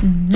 [0.00, 0.27] Mm-hmm.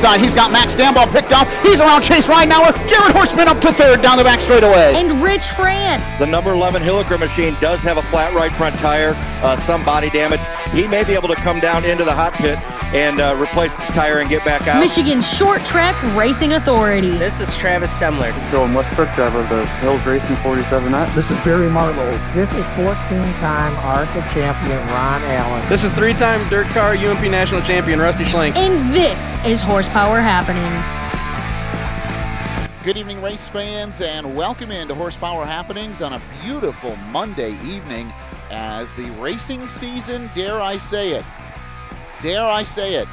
[0.00, 0.18] inside.
[0.18, 1.46] He's got Max Stambaugh picked off.
[1.62, 2.72] He's around Chase Ridenauer.
[2.88, 4.94] Jared Horseman up to third down the back straightaway.
[4.94, 6.18] and Rich France.
[6.18, 9.12] The number 11 Hilliker machine does have a flat right front tire,
[9.44, 10.40] uh, some body damage.
[10.72, 12.58] He may be able to come down into the hot pit
[12.92, 14.80] and uh, replace his tire and get back out.
[14.80, 17.12] Michigan Short Track Racing Authority.
[17.12, 18.32] This is Travis Stemler.
[18.50, 21.14] Going West Truck Driver, the Hills Racing 47 X.
[21.14, 22.10] This is Barry Marlowe.
[22.34, 25.68] This is 14-time ARCA champion Ron Allen.
[25.68, 28.56] This is three-time dirt car UMP national champion Rusty Schlenk.
[28.56, 30.96] And this is Horsepower Happenings.
[32.82, 38.12] Good evening, race fans, and welcome into Horsepower Happenings on a beautiful Monday evening
[38.50, 41.24] as the racing season, dare I say it,
[42.22, 43.08] dare I say it,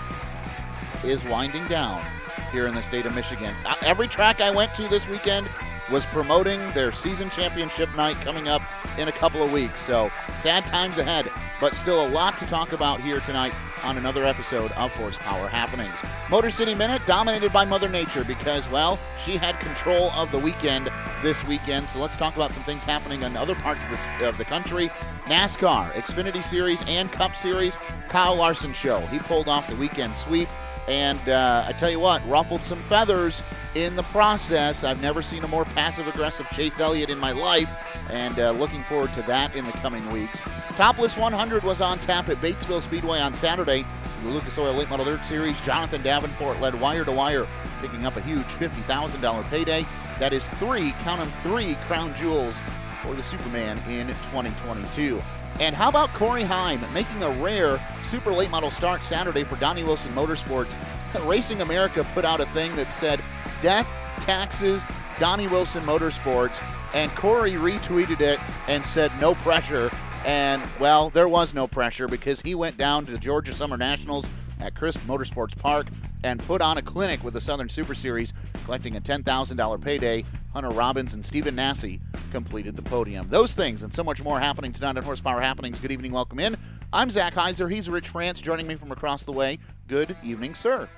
[1.03, 2.03] is winding down
[2.51, 3.55] here in the state of Michigan.
[3.81, 5.49] Every track I went to this weekend
[5.91, 8.61] was promoting their season championship night coming up
[8.97, 9.81] in a couple of weeks.
[9.81, 11.29] So sad times ahead,
[11.59, 16.03] but still a lot to talk about here tonight on another episode of Horsepower Happenings.
[16.29, 20.89] Motor City Minute dominated by Mother Nature because, well, she had control of the weekend
[21.21, 21.87] this weekend.
[21.87, 24.89] So let's talk about some things happening in other parts of the, of the country.
[25.25, 27.77] NASCAR, Xfinity Series, and Cup Series.
[28.09, 28.99] Kyle Larson show.
[29.07, 30.49] He pulled off the weekend sweep.
[30.87, 33.43] And uh, I tell you what, ruffled some feathers
[33.75, 34.83] in the process.
[34.83, 37.69] I've never seen a more passive aggressive Chase Elliott in my life,
[38.09, 40.39] and uh, looking forward to that in the coming weeks.
[40.75, 43.85] Topless 100 was on tap at Batesville Speedway on Saturday.
[44.23, 47.47] The Lucas Oil Late Model Dirt Series, Jonathan Davenport led wire to wire,
[47.81, 49.85] picking up a huge $50,000 payday.
[50.19, 52.61] That is three, count them three crown jewels
[53.03, 55.21] for the Superman in 2022.
[55.59, 59.83] And how about Corey Heim making a rare super late model start Saturday for Donnie
[59.83, 60.75] Wilson Motorsports?
[61.27, 63.23] Racing America put out a thing that said
[63.59, 63.87] death,
[64.19, 64.85] taxes,
[65.17, 66.63] Donnie Wilson Motorsports,
[66.93, 69.91] and Corey retweeted it and said no pressure.
[70.25, 74.27] And well, there was no pressure because he went down to the Georgia Summer Nationals
[74.59, 75.87] at Crisp Motorsports Park
[76.23, 78.33] and put on a clinic with the Southern Super Series,
[78.65, 80.23] collecting a $10,000 payday.
[80.57, 81.99] Hunter Robbins and Stephen Nasse
[82.31, 83.29] completed the podium.
[83.29, 85.77] Those things and so much more happening tonight at Horsepower Happenings.
[85.77, 86.57] Good evening, welcome in.
[86.91, 87.71] I'm Zach Heiser.
[87.71, 89.59] He's Rich France joining me from across the way.
[89.87, 90.89] Good evening, sir.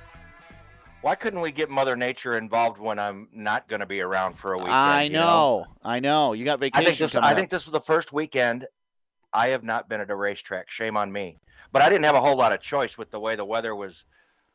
[1.01, 4.53] Why couldn't we get Mother Nature involved when I'm not going to be around for
[4.53, 4.73] a weekend?
[4.73, 6.31] I you know, I know.
[6.31, 7.15] You got I vacation think this.
[7.15, 8.65] I think this was the first weekend
[9.33, 10.69] I have not been at a racetrack.
[10.69, 11.37] Shame on me.
[11.73, 14.05] But I didn't have a whole lot of choice with the way the weather was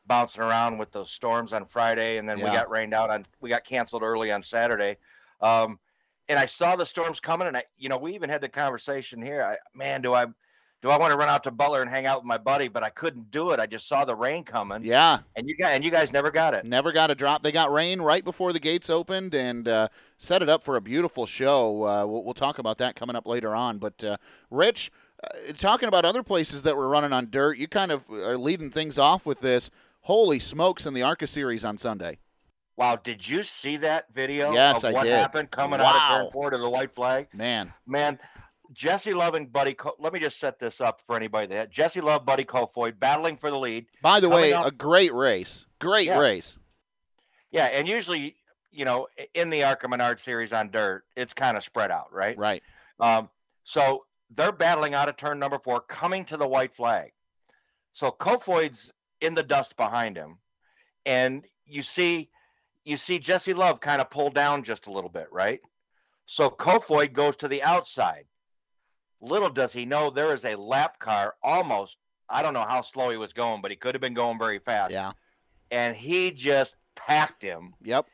[0.06, 3.26] bouncing around with those storms on Friday, and then we got rained out on.
[3.40, 4.96] We got canceled early on Saturday.
[5.40, 5.78] Um,
[6.28, 9.20] and I saw the storms coming, and I, you know, we even had the conversation
[9.20, 9.42] here.
[9.42, 10.26] I, man, do I,
[10.80, 12.68] do I want to run out to Butler and hang out with my buddy?
[12.68, 13.60] But I couldn't do it.
[13.60, 14.82] I just saw the rain coming.
[14.84, 16.64] yeah, And you guys, and you guys never got it.
[16.64, 17.42] never got a drop.
[17.42, 20.80] They got rain right before the gates opened and uh, set it up for a
[20.80, 21.84] beautiful show.
[21.84, 23.76] Uh, we'll, we'll talk about that coming up later on.
[23.78, 24.16] But uh,
[24.50, 24.90] Rich,
[25.22, 28.70] uh, talking about other places that were running on dirt, you kind of are leading
[28.70, 29.70] things off with this.
[30.04, 32.18] Holy smokes in the ARCA series on Sunday.
[32.76, 34.52] Wow, did you see that video?
[34.52, 35.14] Yes, of I what did.
[35.14, 37.28] happened coming out of turn four to the white flag?
[37.32, 38.18] Man, Man,
[38.72, 39.72] Jesse Love and Buddy.
[39.72, 43.36] Co- Let me just set this up for anybody that Jesse Love, Buddy Kofoid battling
[43.38, 43.86] for the lead.
[44.02, 45.64] by the way, up- a great race.
[45.78, 46.18] Great Yeah.
[46.18, 46.58] race.
[47.50, 48.36] Yeah, and usually,
[48.72, 52.36] you know, in the ARCA Menard series on dirt, it's kind of spread out, right?
[52.36, 52.62] Right.
[53.00, 53.30] Um,
[53.62, 57.12] so they're battling out of turn number four, coming to the white flag.
[57.92, 60.38] So Kofoid's in the dust behind him,
[61.06, 62.30] and you see,
[62.84, 65.60] you see Jesse Love kind of pull down just a little bit, right?
[66.26, 68.24] So Kofoid goes to the outside.
[69.20, 71.96] Little does he know there is a lap car almost.
[72.28, 74.58] I don't know how slow he was going, but he could have been going very
[74.58, 74.92] fast.
[74.92, 75.12] Yeah.
[75.70, 78.06] And he just packed him Yep.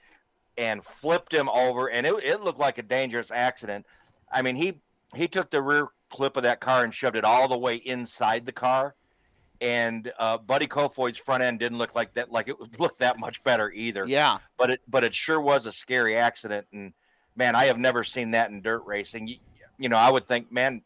[0.56, 3.86] and flipped him over, and it, it looked like a dangerous accident.
[4.30, 4.80] I mean, he
[5.14, 8.46] he took the rear clip of that car and shoved it all the way inside
[8.46, 8.94] the car,
[9.60, 13.18] and uh, Buddy Kofoid's front end didn't look like that, like it would look that
[13.18, 14.06] much better either.
[14.06, 14.38] Yeah.
[14.58, 16.92] But it but it sure was a scary accident, and
[17.36, 19.28] man, I have never seen that in dirt racing.
[19.28, 19.36] You,
[19.78, 20.82] you know, I would think, man,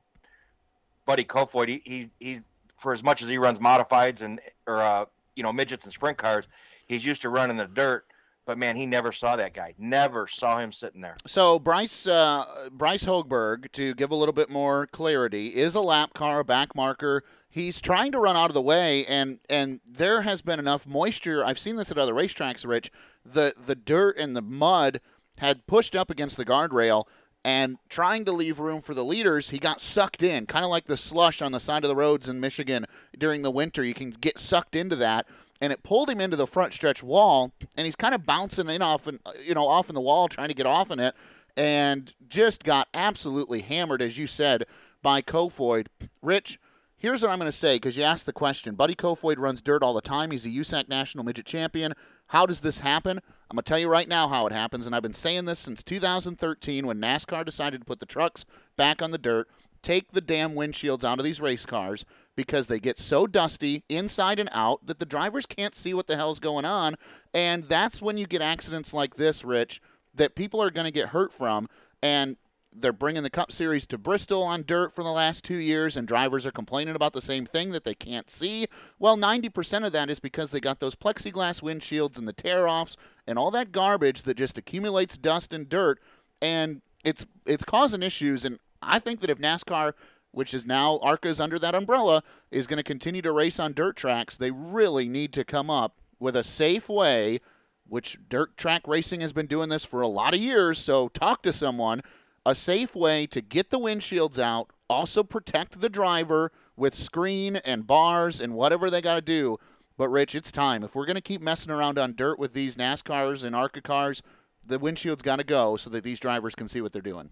[1.06, 2.41] Buddy Kofoid, he, he he
[2.76, 5.05] for as much as he runs modifieds and or uh,
[5.37, 6.47] you know midgets and sprint cars,
[6.87, 8.06] he's used to running the dirt
[8.46, 9.75] But man, he never saw that guy.
[9.79, 11.17] Never saw him sitting there.
[11.26, 16.12] So Bryce uh, Bryce Hogberg, to give a little bit more clarity, is a lap
[16.14, 17.25] car, back marker.
[17.49, 21.44] He's trying to run out of the way, and and there has been enough moisture.
[21.44, 22.91] I've seen this at other racetracks, Rich.
[23.25, 25.00] The the dirt and the mud
[25.38, 27.05] had pushed up against the guardrail,
[27.44, 30.87] and trying to leave room for the leaders, he got sucked in, kind of like
[30.87, 32.87] the slush on the side of the roads in Michigan
[33.17, 33.85] during the winter.
[33.85, 35.26] You can get sucked into that
[35.61, 38.83] and it pulled him into the front stretch wall, and he's kind of bouncing in
[38.83, 41.15] off and uh, you know off in the wall, trying to get off in it,
[41.56, 44.65] and just got absolutely hammered, as you said,
[45.03, 45.87] by Kofoid.
[46.23, 46.59] Rich,
[46.97, 48.75] here's what I'm going to say because you asked the question.
[48.75, 50.31] Buddy Kofoid runs dirt all the time.
[50.31, 51.95] He's a USAC national midget champion.
[52.29, 53.19] How does this happen?
[53.51, 55.61] I'm going to tell you right now how it happens, and I've been saying this
[55.61, 58.45] since 2013 when NASCAR decided to put the trucks
[58.77, 59.49] back on the dirt,
[59.83, 62.05] take the damn windshields out of these race cars
[62.37, 66.17] because they get so dusty inside and out that the drivers can't see what the
[66.17, 66.97] hell's going on.
[67.33, 69.81] And that's when you get accidents like this, Rich,
[70.15, 71.69] that people are going to get hurt from.
[72.03, 72.37] And
[72.77, 76.09] they're bringing the Cup Series to Bristol on dirt for the last two years, and
[76.09, 78.67] drivers are complaining about the same thing that they can't see.
[78.99, 82.97] Well, 90% of that is because they got those plexiglass windshields and the tear offs
[83.27, 86.01] and all that garbage that just accumulates dust and dirt,
[86.43, 88.45] and it's it's causing issues.
[88.45, 89.93] And I think that if NASCAR
[90.35, 93.97] which is now ARCA's under that umbrella, is going to continue to race on dirt
[93.97, 97.41] tracks, they really need to come up with a safe way,
[97.87, 100.79] which dirt track racing has been doing this for a lot of years.
[100.79, 102.03] So talk to someone,
[102.45, 107.87] a safe way to get the windshields out, also protect the driver with screen and
[107.87, 109.59] bars and whatever they got to do.
[109.97, 110.83] But Rich, it's time.
[110.83, 114.23] If we're going to keep messing around on dirt with these NASCARs and ARCA cars,
[114.67, 117.31] the windshield's got to go so that these drivers can see what they're doing.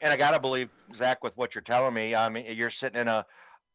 [0.00, 2.14] And I gotta believe Zach with what you're telling me.
[2.14, 3.26] I mean, you're sitting in a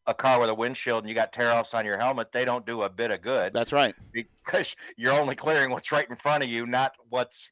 [0.06, 2.31] a car with a windshield and you got tear offs on your helmet.
[2.31, 3.54] They don't do a bit of good.
[3.54, 3.96] That's right.
[4.12, 7.52] Because you're only clearing what's right in front of you, not what's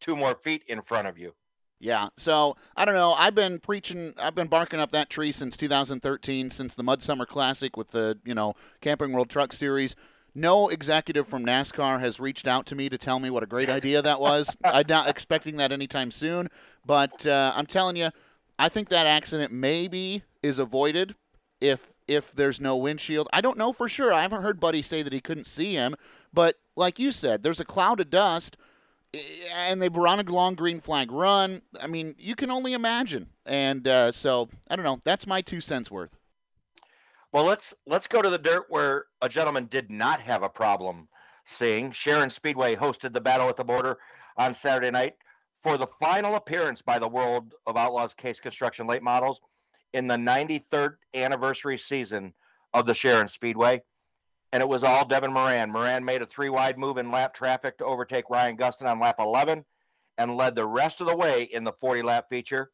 [0.00, 1.34] two more feet in front of you.
[1.80, 2.08] Yeah.
[2.16, 3.12] So I don't know.
[3.12, 4.14] I've been preaching.
[4.18, 8.18] I've been barking up that tree since 2013, since the Mud Summer Classic with the
[8.24, 9.94] you know Camping World Truck Series.
[10.34, 13.68] No executive from NASCAR has reached out to me to tell me what a great
[13.68, 14.56] idea that was.
[14.64, 16.48] I'm not expecting that anytime soon.
[16.84, 18.10] But uh, I'm telling you,
[18.58, 21.14] I think that accident maybe is avoided
[21.60, 23.28] if if there's no windshield.
[23.32, 24.12] I don't know for sure.
[24.12, 25.94] I haven't heard Buddy say that he couldn't see him,
[26.32, 28.58] but like you said, there's a cloud of dust,
[29.54, 31.62] and they were on a long green flag run.
[31.80, 33.30] I mean, you can only imagine.
[33.46, 35.00] And uh, so I don't know.
[35.04, 36.18] That's my two cents worth.
[37.34, 41.08] Well, let's let's go to the dirt where a gentleman did not have a problem
[41.44, 41.90] seeing.
[41.90, 43.98] Sharon Speedway hosted the battle at the border
[44.36, 45.14] on Saturday night
[45.60, 49.40] for the final appearance by the World of Outlaws Case Construction Late Models
[49.92, 52.34] in the 93rd anniversary season
[52.72, 53.82] of the Sharon Speedway.
[54.52, 55.72] And it was all Devin Moran.
[55.72, 59.16] Moran made a three wide move in lap traffic to overtake Ryan Gustin on lap
[59.18, 59.64] 11
[60.18, 62.70] and led the rest of the way in the 40 lap feature,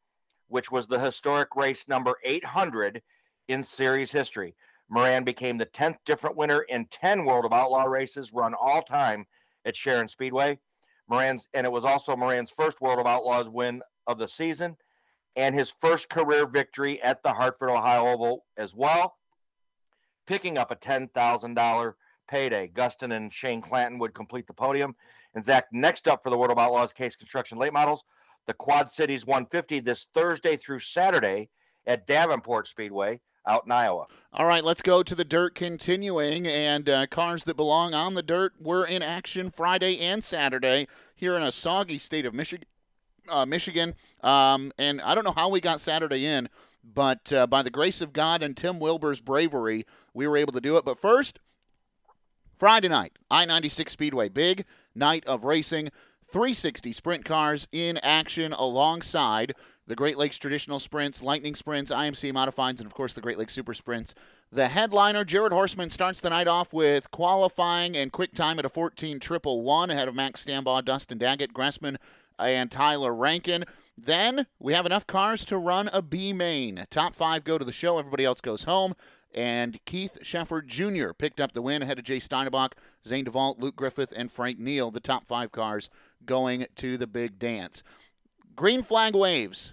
[0.48, 3.00] which was the historic race number 800
[3.50, 4.54] in series history.
[4.88, 9.26] Moran became the 10th different winner in 10 World of Outlaw races run all time
[9.64, 10.58] at Sharon Speedway.
[11.08, 14.76] Moran's, and it was also Moran's first World of Outlaws win of the season
[15.36, 19.16] and his first career victory at the Hartford, Ohio Oval as well,
[20.26, 21.92] picking up a $10,000
[22.28, 22.70] payday.
[22.72, 24.94] Gustin and Shane Clanton would complete the podium.
[25.34, 28.02] And Zach, next up for the World of Outlaws Case Construction Late Models,
[28.46, 31.48] the Quad Cities 150 this Thursday through Saturday
[31.86, 34.06] at Davenport Speedway out in Iowa.
[34.32, 36.46] All right, let's go to the dirt continuing.
[36.46, 41.36] And uh, cars that belong on the dirt were in action Friday and Saturday here
[41.36, 42.66] in a soggy state of Michigan.
[43.28, 46.48] Uh, Michigan, um, and I don't know how we got Saturday in,
[46.82, 50.60] but uh, by the grace of God and Tim Wilbur's bravery, we were able to
[50.60, 50.86] do it.
[50.86, 51.38] But first,
[52.58, 54.64] Friday night, I 96 Speedway, big
[54.94, 55.90] night of racing.
[56.30, 59.54] 360 sprint cars in action alongside
[59.90, 63.54] the Great Lakes Traditional Sprints, Lightning Sprints, IMC Modifieds, and of course the Great Lakes
[63.54, 64.14] Super Sprints.
[64.52, 68.68] The headliner, Jared Horseman, starts the night off with qualifying and quick time at a
[68.68, 71.96] 14 triple one ahead of Max Stambaugh, Dustin Daggett, Gressman,
[72.38, 73.64] and Tyler Rankin.
[73.98, 76.86] Then we have enough cars to run a B main.
[76.88, 78.94] Top five go to the show, everybody else goes home.
[79.34, 81.12] And Keith Shefford Jr.
[81.12, 84.92] picked up the win ahead of Jay Steinbach, Zane DeVault, Luke Griffith, and Frank Neal,
[84.92, 85.90] the top five cars
[86.24, 87.82] going to the big dance.
[88.54, 89.72] Green flag waves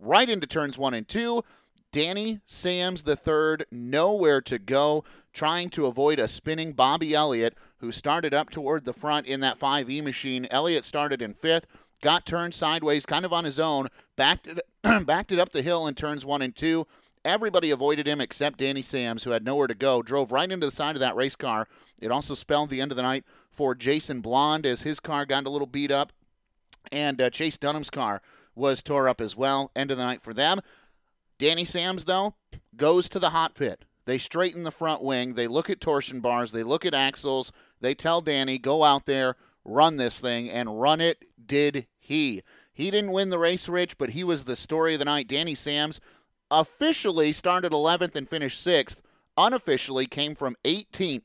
[0.00, 1.44] right into turns one and two.
[1.92, 7.90] Danny Sams the third, nowhere to go, trying to avoid a spinning Bobby Elliott, who
[7.90, 10.46] started up toward the front in that 5E machine.
[10.50, 11.66] Elliott started in fifth,
[12.00, 14.60] got turned sideways, kind of on his own, backed it,
[15.06, 16.86] backed it up the hill in turns one and two.
[17.24, 20.72] Everybody avoided him except Danny Sams, who had nowhere to go, drove right into the
[20.72, 21.66] side of that race car.
[22.00, 25.44] It also spelled the end of the night for Jason Blonde as his car got
[25.44, 26.12] a little beat up,
[26.92, 28.22] and uh, Chase Dunham's car
[28.54, 29.70] was tore up as well.
[29.74, 30.60] End of the night for them.
[31.38, 32.34] Danny Sams, though,
[32.76, 33.84] goes to the hot pit.
[34.06, 35.34] They straighten the front wing.
[35.34, 36.52] They look at torsion bars.
[36.52, 37.52] They look at axles.
[37.80, 42.42] They tell Danny, go out there, run this thing, and run it did he.
[42.72, 45.28] He didn't win the race, Rich, but he was the story of the night.
[45.28, 46.00] Danny Sams
[46.50, 49.00] officially started 11th and finished 6th.
[49.36, 51.24] Unofficially came from 18th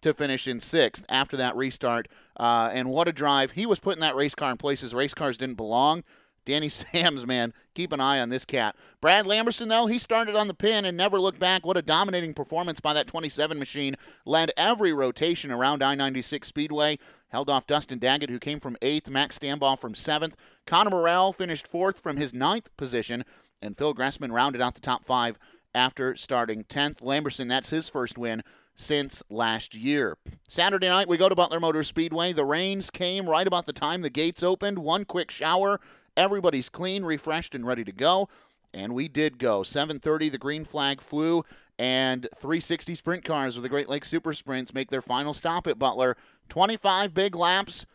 [0.00, 2.08] to finish in 6th after that restart.
[2.36, 3.52] Uh, and what a drive.
[3.52, 6.04] He was putting that race car in places race cars didn't belong.
[6.44, 8.76] Danny Sams, man, keep an eye on this cat.
[9.00, 11.64] Brad Lamberson, though, he started on the pin and never looked back.
[11.66, 13.96] What a dominating performance by that 27 machine.
[14.24, 16.98] Led every rotation around I 96 Speedway.
[17.28, 19.08] Held off Dustin Daggett, who came from eighth.
[19.10, 20.36] Max Stambaugh from seventh.
[20.66, 23.24] Connor Morrell finished fourth from his ninth position.
[23.60, 25.38] And Phil Gressman rounded out the top five
[25.74, 27.00] after starting 10th.
[27.00, 28.42] Lamberson, that's his first win
[28.76, 30.16] since last year.
[30.48, 32.32] Saturday night, we go to Butler Motor Speedway.
[32.32, 34.78] The rains came right about the time the gates opened.
[34.78, 35.80] One quick shower
[36.16, 38.28] Everybody's clean, refreshed, and ready to go.
[38.72, 39.62] And we did go.
[39.62, 41.44] 7:30, the green flag flew,
[41.78, 45.78] and 360 sprint cars with the Great Lakes Super Sprints make their final stop at
[45.78, 46.16] Butler.
[46.48, 47.86] 25 big laps.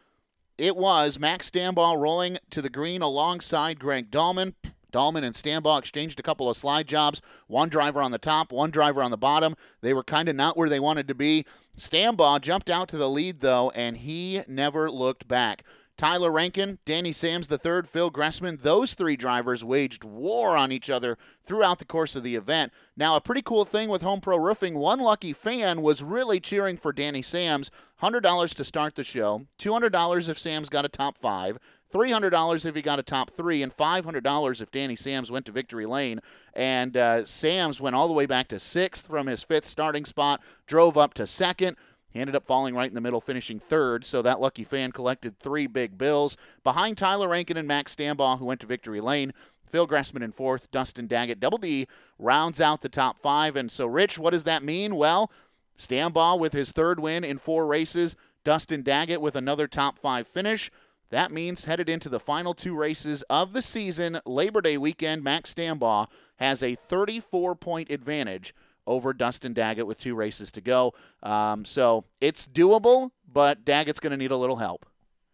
[0.58, 4.56] It was Max Stambaugh rolling to the green alongside Greg Dahlman.
[4.92, 7.22] Dahlman and Stambaugh exchanged a couple of slide jobs.
[7.48, 9.56] One driver on the top, one driver on the bottom.
[9.82, 11.46] They were kind of not where they wanted to be.
[11.78, 15.64] Stambaugh jumped out to the lead, though, and he never looked back.
[16.00, 21.18] Tyler Rankin, Danny Sams III, Phil Gressman, those three drivers waged war on each other
[21.44, 22.72] throughout the course of the event.
[22.96, 26.78] Now, a pretty cool thing with Home Pro Roofing, one lucky fan was really cheering
[26.78, 27.70] for Danny Sams.
[28.02, 31.60] $100 to start the show, $200 if Sams got a top five,
[31.94, 35.86] $300 if he got a top three, and $500 if Danny Sams went to victory
[35.86, 36.22] lane.
[36.54, 40.42] And uh, Sams went all the way back to sixth from his fifth starting spot,
[40.66, 41.76] drove up to second.
[42.12, 45.38] He ended up falling right in the middle, finishing third, so that lucky fan collected
[45.38, 46.38] three big bills.
[46.64, 49.34] Behind Tyler Rankin and Max Stambaugh, who went to victory lane.
[49.70, 51.88] Phil Gressman in fourth, Dustin Daggett, Double D
[52.18, 53.56] rounds out the top five.
[53.56, 54.96] And so, Rich, what does that mean?
[54.96, 55.32] Well,
[55.78, 60.72] Stambaugh with his third win in four races, Dustin Daggett with another top five finish.
[61.12, 65.54] That means headed into the final two races of the season, Labor Day weekend, Max
[65.54, 68.54] Stambaugh has a 34 point advantage
[68.90, 70.94] over Dustin Daggett with two races to go.
[71.22, 74.86] Um, so it's doable, but Daggett's going to need a little help.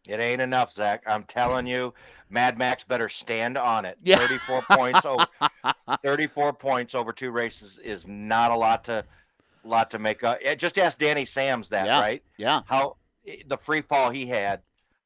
[0.08, 1.02] It ain't enough, Zach.
[1.08, 1.94] I'm telling you,
[2.30, 3.98] Mad Max better stand on it.
[4.04, 4.18] Yeah.
[4.18, 5.26] 34 points over
[6.04, 9.06] 34 points over two races is not a lot to
[9.64, 10.40] lot to make up.
[10.58, 12.00] Just ask Danny Sams that, yeah.
[12.00, 12.24] right?
[12.38, 12.62] Yeah.
[12.66, 12.98] How
[13.48, 14.62] the free fall he had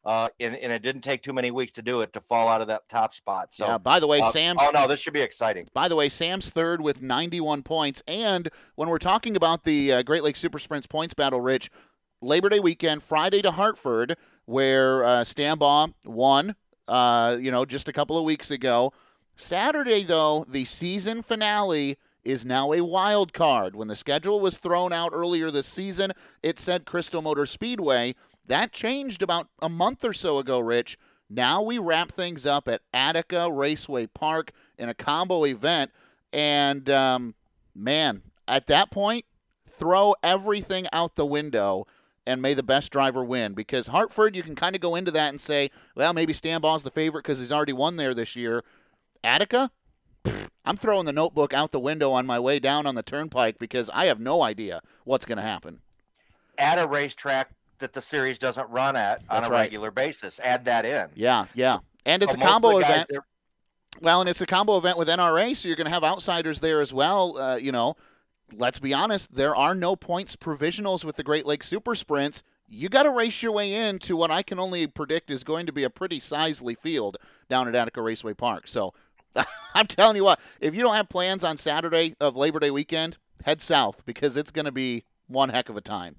[0.06, 2.62] uh, and, and, it didn't take too many weeks to do it to fall out
[2.62, 3.53] of that top spot.
[3.53, 3.77] So, yeah.
[3.77, 4.60] By the way, uh, Sam's.
[4.62, 5.68] Oh no, this should be exciting.
[5.74, 8.01] By the way, Sam's third with 91 points.
[8.08, 11.70] And when we're talking about the uh, Great Lakes Super Sprints points battle, Rich,
[12.22, 14.15] Labor Day weekend, Friday to Hartford,
[14.46, 16.56] where uh, Stambaugh won.
[16.88, 18.91] Uh, you know, just a couple of weeks ago.
[19.36, 23.75] Saturday, though, the season finale is now a wild card.
[23.75, 26.12] When the schedule was thrown out earlier this season,
[26.44, 28.15] it said Crystal Motor Speedway.
[28.50, 30.98] That changed about a month or so ago, Rich.
[31.29, 35.91] Now we wrap things up at Attica Raceway Park in a combo event.
[36.34, 37.36] And um,
[37.75, 39.25] man, at that point,
[39.68, 41.86] throw everything out the window
[42.25, 43.53] and may the best driver win.
[43.53, 46.89] Because Hartford, you can kind of go into that and say, well, maybe Stambaugh's the
[46.89, 48.63] favorite because he's already won there this year.
[49.24, 49.70] Attica,
[50.65, 53.91] I'm throwing the notebook out the window on my way down on the turnpike because
[53.91, 55.82] I have no idea what's going to happen.
[56.58, 59.62] At a racetrack that the series doesn't run at That's on a right.
[59.62, 60.40] regular basis.
[60.44, 61.10] Add that in.
[61.16, 61.80] Yeah, yeah.
[62.06, 63.10] And it's But a combo event.
[64.02, 66.80] Well, and it's a combo event with NRA, so you're going to have outsiders there
[66.80, 67.38] as well.
[67.38, 67.96] Uh, you know,
[68.54, 72.44] let's be honest, there are no points provisionals with the Great Lakes Super Sprints.
[72.68, 75.74] You got to race your way into what I can only predict is going to
[75.74, 77.18] be a pretty sizely field
[77.50, 78.68] down at Attica Raceway Park.
[78.68, 78.94] So
[79.74, 83.18] I'm telling you what, if you don't have plans on Saturday of Labor Day weekend,
[83.44, 86.18] head south because it's going to be one heck of a time.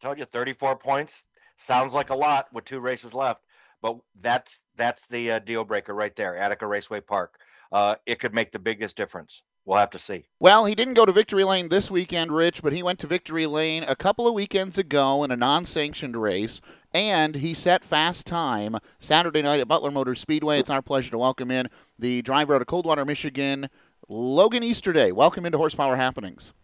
[0.00, 1.24] Told you 34 points
[1.56, 3.42] sounds like a lot with two races left
[3.82, 7.38] but that's that's the uh, deal breaker right there attica raceway park
[7.72, 11.04] uh, it could make the biggest difference we'll have to see Well, he didn't go
[11.04, 14.32] to Victory Lane this weekend, Rich, but he went to Victory Lane a couple of
[14.32, 16.62] weekends ago in a non sanctioned race,
[16.94, 20.58] and he set fast time Saturday night at Butler Motor Speedway.
[20.58, 23.68] It's our pleasure to welcome in the driver out of Coldwater, Michigan,
[24.08, 25.12] Logan Easterday.
[25.12, 26.54] Welcome into Horsepower Happenings.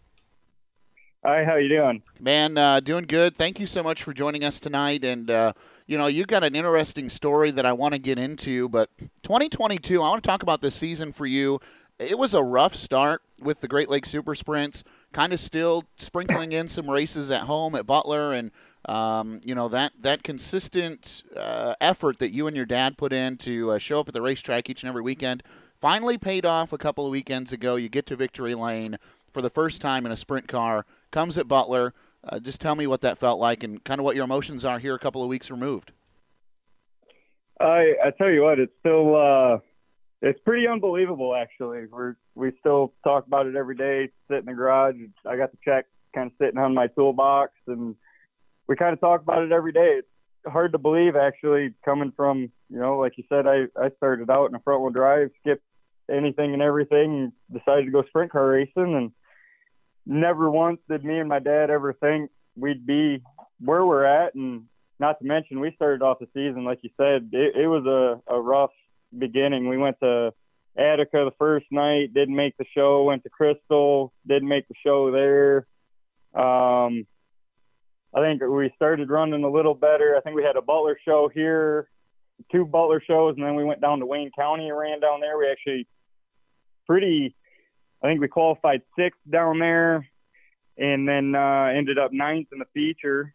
[1.25, 2.03] Hi, how you doing?
[2.21, 3.35] Man, uh, doing good.
[3.35, 5.05] Thank you so much for joining us tonight.
[5.05, 5.55] And, uh,
[5.87, 8.91] you know, you've got an interesting story that I want to get into, but
[9.23, 11.61] 2022, I want to talk about this season for you.
[11.99, 16.53] It was a rough start with the Great Lakes Super Sprints, kind of still sprinkling
[16.53, 18.51] in some races at home at Butler and
[18.87, 23.39] Um, you know that that consistent uh, effort that you and your dad put in
[23.39, 25.43] to uh, show up at the racetrack each and every weekend
[25.81, 27.77] finally paid off a couple of weekends ago.
[27.77, 28.99] You get to victory lane
[29.33, 30.85] for the first time in a sprint car.
[31.15, 31.95] Comes at Butler.
[32.25, 34.81] Uh, just tell me what that felt like and kind of what your emotions are
[34.81, 35.93] here a couple of weeks removed.
[37.61, 39.61] I I tell you what, it's still uh,
[40.21, 41.87] it's pretty unbelievable actually.
[41.87, 44.11] We're we still talk about it every day.
[44.29, 44.97] Sit in the garage.
[45.25, 47.95] I got the check kind of sitting on my toolbox, and
[48.67, 49.99] we kind of talk about it every day.
[49.99, 50.09] It's
[50.53, 53.47] hard to believe actually coming from you know like you said.
[53.47, 55.63] I I started out in a front wheel drive, skipped
[56.11, 59.13] anything and everything, and decided to go sprint car racing, and
[60.07, 63.23] never once did me and my dad ever think we'd be
[63.61, 64.35] where we're at.
[64.35, 64.65] And
[64.99, 68.21] not to mention we started off the season like you said it, it was a,
[68.33, 68.73] a rough
[69.17, 69.69] beginning.
[69.69, 70.33] We went to
[70.77, 75.11] attica the first night didn't make the show went to crystal didn't make the show
[75.11, 75.67] there.
[76.35, 77.07] Um,
[78.13, 80.17] i think we started running a little better.
[80.17, 81.89] I think we had a butler show here
[82.51, 85.39] two butler shows and then we went down to wayne county and ran down there.
[85.39, 85.87] We actually
[86.87, 87.35] pretty
[88.05, 90.07] i think we qualified sixth down there
[90.77, 93.35] and then uh, ended up ninth in the feature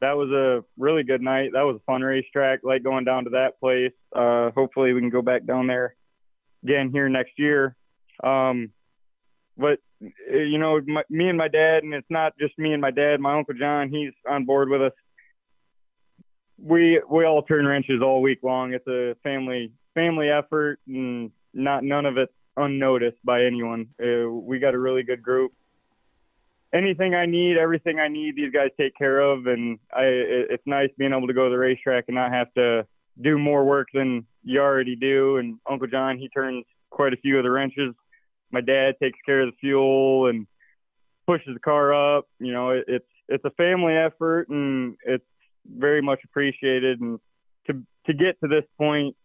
[0.00, 1.52] that was a really good night.
[1.52, 2.60] That was a fun racetrack.
[2.62, 3.92] Like going down to that place.
[4.14, 5.94] Uh, hopefully, we can go back down there
[6.62, 7.76] again here next year.
[8.22, 8.72] Um,
[9.56, 12.90] but you know, my, me and my dad, and it's not just me and my
[12.90, 13.20] dad.
[13.20, 14.92] My uncle John, he's on board with us.
[16.58, 18.72] We we all turn wrenches all week long.
[18.72, 22.30] It's a family family effort, and not none of it
[22.60, 23.88] unnoticed by anyone.
[24.02, 25.52] Uh, we got a really good group
[26.72, 30.66] anything I need, everything I need, these guys take care of, and I it, it's
[30.66, 32.86] nice being able to go to the racetrack and not have to
[33.20, 35.36] do more work than you already do.
[35.36, 37.94] And Uncle John, he turns quite a few of the wrenches.
[38.50, 40.46] My dad takes care of the fuel and
[41.26, 42.26] pushes the car up.
[42.38, 45.26] You know, it, it's it's a family effort, and it's
[45.66, 47.00] very much appreciated.
[47.00, 47.20] And
[47.66, 49.16] to to get to this point,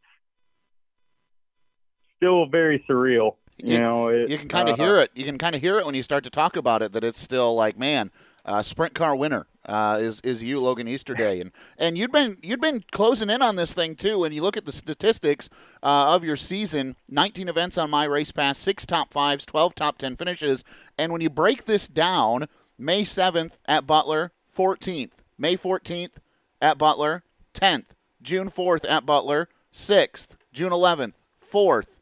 [2.25, 3.35] still very surreal.
[3.57, 5.11] You, know, it, you can kind of uh, hear it.
[5.13, 6.91] You can kind of hear it when you start to talk about it.
[6.91, 8.11] That it's still like, man,
[8.43, 12.59] uh, sprint car winner uh, is is you, Logan Easterday, and and you'd been you'd
[12.59, 14.19] been closing in on this thing too.
[14.19, 15.49] When you look at the statistics
[15.83, 19.97] uh, of your season, 19 events on my race pass, six top fives, 12 top
[19.99, 20.63] 10 finishes,
[20.97, 26.17] and when you break this down, May 7th at Butler, 14th, May 14th
[26.61, 27.85] at Butler, 10th,
[28.21, 31.13] June 4th at Butler, 6th, June 11th,
[31.51, 31.94] 4th.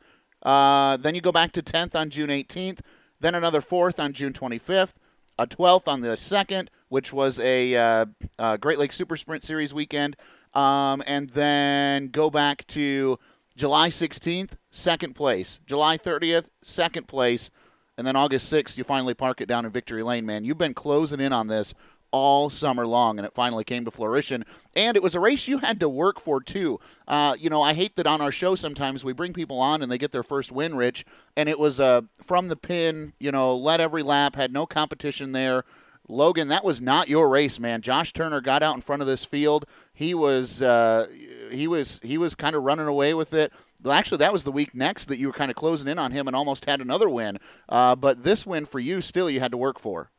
[0.44, 2.82] Uh, then you go back to 10th on June 18th,
[3.20, 4.94] then another 4th on June 25th,
[5.40, 8.06] a 12th on the 2nd, which was a uh,
[8.38, 10.16] uh, Great Lakes Super Sprint Series weekend,
[10.54, 13.18] um, and then go back to
[13.56, 17.50] July 16th, second place, July 30th, second place,
[17.98, 20.44] and then August 6th, you finally park it down in Victory Lane, man.
[20.44, 21.74] You've been closing in on this
[22.14, 24.46] all summer long, and it finally came to fruition.
[24.76, 26.80] And it was a race you had to work for, too.
[27.08, 29.92] Uh, you know, I hate that on our show sometimes we bring people on and
[29.92, 33.56] they get their first win, Rich, and it was uh, from the pin, you know,
[33.58, 35.66] led every lap, had no competition there.
[36.08, 37.82] Logan, that was not your race, man.
[37.82, 39.66] Josh Turner got out in front of this field.
[39.94, 41.08] He was uh,
[41.50, 43.54] he was he was kind of running away with it.
[43.90, 46.28] Actually, that was the week next that you were kind of closing in on him
[46.28, 47.40] and almost had another win.
[47.70, 50.10] Uh, but this win for you, still, you had to work for.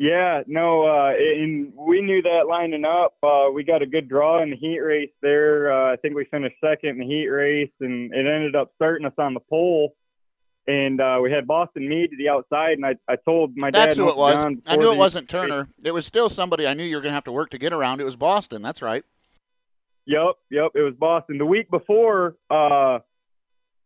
[0.00, 3.16] Yeah, no, uh, and we knew that lining up.
[3.20, 5.72] Uh, we got a good draw in the heat race there.
[5.72, 9.06] Uh, I think we finished second in the heat race, and it ended up starting
[9.06, 9.96] us on the pole.
[10.68, 13.78] And uh, we had Boston Mead to the outside, and I, I told my That's
[13.78, 13.88] dad.
[13.88, 14.44] That's who it was.
[14.66, 15.68] I knew it wasn't Turner.
[15.82, 17.72] It was still somebody I knew you were going to have to work to get
[17.72, 18.00] around.
[18.00, 18.62] It was Boston.
[18.62, 19.04] That's right.
[20.06, 20.72] Yep, yep.
[20.74, 21.38] It was Boston.
[21.38, 23.00] The week before, uh,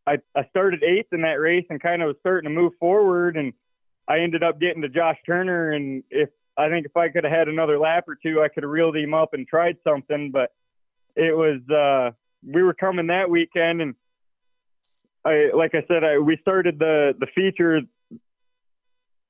[0.07, 3.37] I, I started eighth in that race and kind of was starting to move forward,
[3.37, 3.55] and
[4.09, 7.33] I ended up getting to Josh Turner, and if I think if I could have
[7.33, 10.31] had another lap or two, I could have reeled him up and tried something.
[10.31, 10.51] But
[11.15, 12.13] it was uh,
[12.45, 13.95] we were coming that weekend, and
[15.25, 17.83] I like I said, I, we started the the feature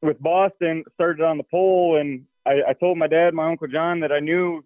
[0.01, 4.01] with Boston, started on the pole, and I, I told my dad, my uncle John,
[4.01, 4.65] that I knew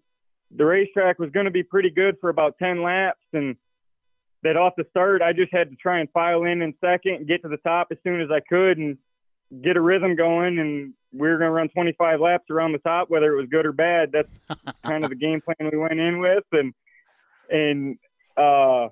[0.49, 3.57] the racetrack was going to be pretty good for about ten laps, and
[4.43, 7.27] that off the start, I just had to try and file in in second and
[7.27, 8.97] get to the top as soon as I could, and
[9.61, 13.09] get a rhythm going and we were going to run 25 laps around the top,
[13.09, 14.11] whether it was good or bad.
[14.11, 14.29] That's
[14.85, 16.43] kind of the game plan we went in with.
[16.51, 16.73] And,
[17.49, 17.97] and,
[18.35, 18.89] uh,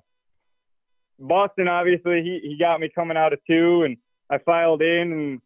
[1.18, 3.96] Boston, obviously he, he got me coming out of two and
[4.28, 5.40] I filed in and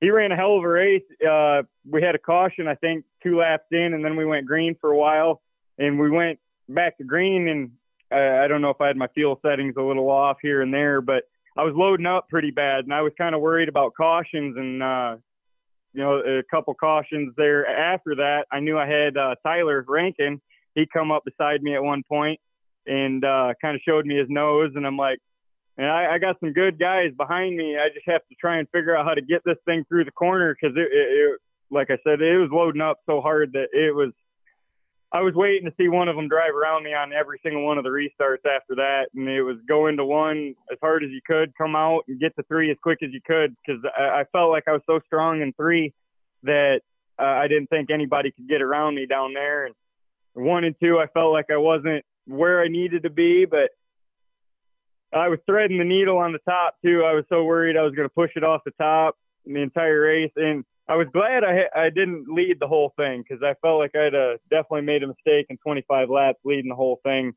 [0.00, 1.02] he ran a hell of a race.
[1.26, 4.76] Uh, we had a caution, I think two laps in and then we went green
[4.80, 5.42] for a while
[5.78, 7.72] and we went back to green and
[8.10, 10.72] I, I don't know if I had my fuel settings a little off here and
[10.72, 11.24] there, but
[11.60, 14.56] I was loading up pretty bad, and I was kind of worried about cautions.
[14.56, 15.16] And uh,
[15.92, 17.66] you know, a couple cautions there.
[17.66, 20.40] After that, I knew I had uh, Tyler Rankin.
[20.74, 22.40] He come up beside me at one point
[22.86, 25.18] and uh, kind of showed me his nose, and I'm like,
[25.76, 27.76] and I, I, got some good guys behind me.
[27.76, 30.12] I just have to try and figure out how to get this thing through the
[30.12, 33.68] corner because it, it, it, like I said, it was loading up so hard that
[33.74, 34.12] it was.
[35.12, 37.78] I was waiting to see one of them drive around me on every single one
[37.78, 41.20] of the restarts after that, and it was go into one as hard as you
[41.26, 44.24] could, come out and get to three as quick as you could because I, I
[44.32, 45.92] felt like I was so strong in three
[46.44, 46.82] that
[47.18, 49.66] uh, I didn't think anybody could get around me down there.
[49.66, 49.74] And
[50.34, 53.72] one and two, I felt like I wasn't where I needed to be, but
[55.12, 57.04] I was threading the needle on the top too.
[57.04, 60.02] I was so worried I was going to push it off the top the entire
[60.02, 63.78] race, and I was glad I I didn't lead the whole thing because I felt
[63.78, 67.32] like I'd uh, definitely made a mistake in 25 laps leading the whole thing.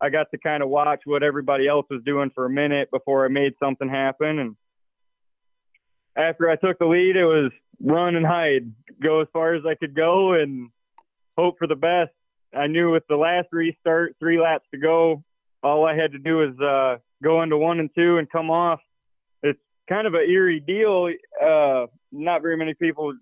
[0.00, 3.24] I got to kind of watch what everybody else was doing for a minute before
[3.24, 4.56] I made something happen, and
[6.16, 9.76] after I took the lead, it was run and hide, go as far as I
[9.76, 10.70] could go, and
[11.38, 12.10] hope for the best.
[12.52, 15.22] I knew with the last restart, three laps to go,
[15.62, 18.80] all I had to do was uh, go into one and two and come off.
[19.44, 21.12] It's kind of an eerie deal.
[21.40, 23.14] Uh, not very many people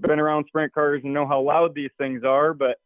[0.00, 2.78] been around sprint cars and know how loud these things are, but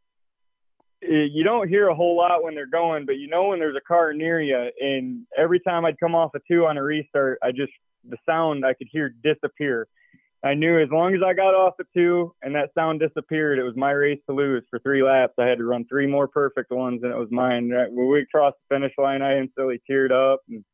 [1.00, 3.80] you don't hear a whole lot when they're going, but you know when there's a
[3.80, 4.70] car near you.
[4.80, 7.72] And every time I'd come off a two on a restart, I just
[8.08, 9.88] the sound I could hear disappear.
[10.42, 13.64] I knew as long as I got off the two and that sound disappeared, it
[13.64, 15.34] was my race to lose for three laps.
[15.36, 17.72] I had to run three more perfect ones, and it was mine.
[17.72, 20.40] Uh, when we crossed the finish line, I instantly teared up.
[20.48, 20.64] And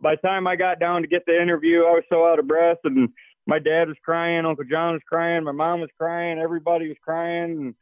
[0.00, 2.48] by the time I got down to get the interview, I was so out of
[2.48, 3.10] breath, and
[3.48, 7.74] my dad was crying, Uncle John was crying, my mom was crying, everybody was crying.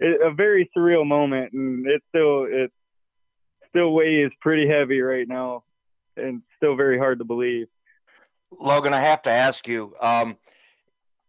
[0.00, 2.72] It, a very surreal moment, and it still it
[3.68, 5.62] still weighs pretty heavy right now,
[6.16, 7.68] and still very hard to believe.
[8.50, 9.94] Logan, I have to ask you.
[10.00, 10.36] Um,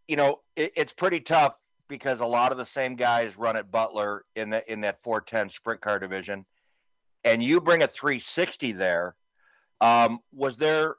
[0.07, 1.55] you know, it, it's pretty tough
[1.87, 5.51] because a lot of the same guys run at Butler in the in that 410
[5.51, 6.47] sprint car division,
[7.23, 9.15] and you bring a 360 there.
[9.79, 10.95] Um, was there?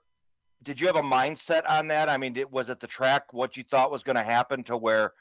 [0.63, 2.09] Did you have a mindset on that?
[2.09, 4.77] I mean, did, was it the track what you thought was going to happen to
[4.77, 5.13] where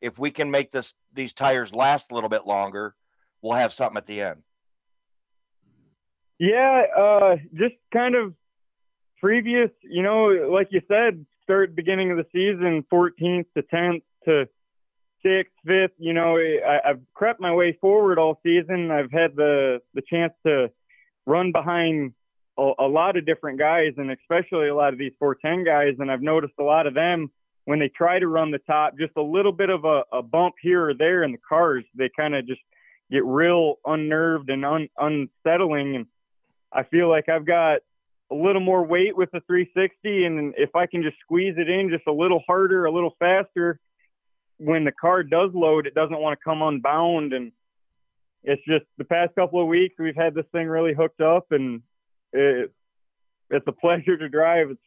[0.00, 2.94] if we can make this these tires last a little bit longer,
[3.42, 4.42] we'll have something at the end?
[6.38, 8.34] Yeah, uh, just kind of
[9.20, 14.48] previous, you know, like you said, start beginning of the season, 14th to 10th to
[15.22, 15.92] sixth, fifth.
[15.98, 18.90] You know, I, have crept my way forward all season.
[18.90, 20.70] I've had the the chance to
[21.26, 22.14] run behind
[22.60, 25.96] a, a lot of different guys, and especially a lot of these 410 guys.
[25.98, 27.30] And I've noticed a lot of them
[27.64, 30.56] when they try to run the top, just a little bit of a, a bump
[30.60, 32.60] here or there in the cars, they kind of just
[33.10, 35.96] get real unnerved and un, unsettling.
[35.96, 36.06] And
[36.72, 37.80] I feel like I've got
[38.30, 41.90] a little more weight with the 360, and if I can just squeeze it in
[41.90, 43.80] just a little harder, a little faster,
[44.58, 47.32] when the car does load, it doesn't want to come unbound.
[47.32, 47.52] And
[48.42, 51.82] it's just the past couple of weeks we've had this thing really hooked up, and
[52.32, 52.72] it,
[53.50, 54.70] it's a pleasure to drive.
[54.70, 54.80] It's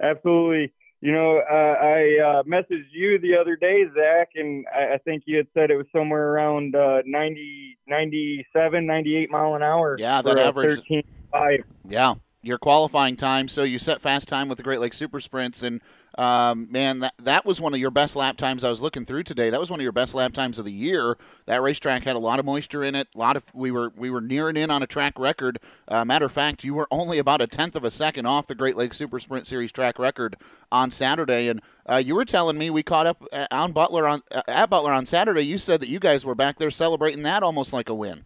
[0.00, 0.72] absolutely.
[1.00, 5.24] You know, uh, I uh, messaged you the other day, Zach, and I, I, think
[5.26, 9.96] you had said it was somewhere around uh, 90, 97, 98 mile an hour.
[9.98, 10.80] Yeah, that average.
[10.88, 11.64] 13.5.
[11.86, 13.48] Yeah, your qualifying time.
[13.48, 15.82] So you set fast time with the Great Lakes Super Sprints, and
[16.16, 18.62] um, man, that that was one of your best lap times.
[18.62, 19.50] I was looking through today.
[19.50, 21.16] That was one of your best lap times of the year.
[21.46, 23.08] That racetrack had a lot of moisture in it.
[23.14, 25.58] A lot of we were we were nearing in on a track record.
[25.88, 28.54] Uh, matter of fact, you were only about a tenth of a second off the
[28.54, 30.36] Great Lakes Super Sprint Series track record
[30.70, 31.48] on Saturday.
[31.48, 34.70] And uh, you were telling me we caught up uh, on Butler on uh, at
[34.70, 35.42] Butler on Saturday.
[35.42, 38.24] You said that you guys were back there celebrating that almost like a win.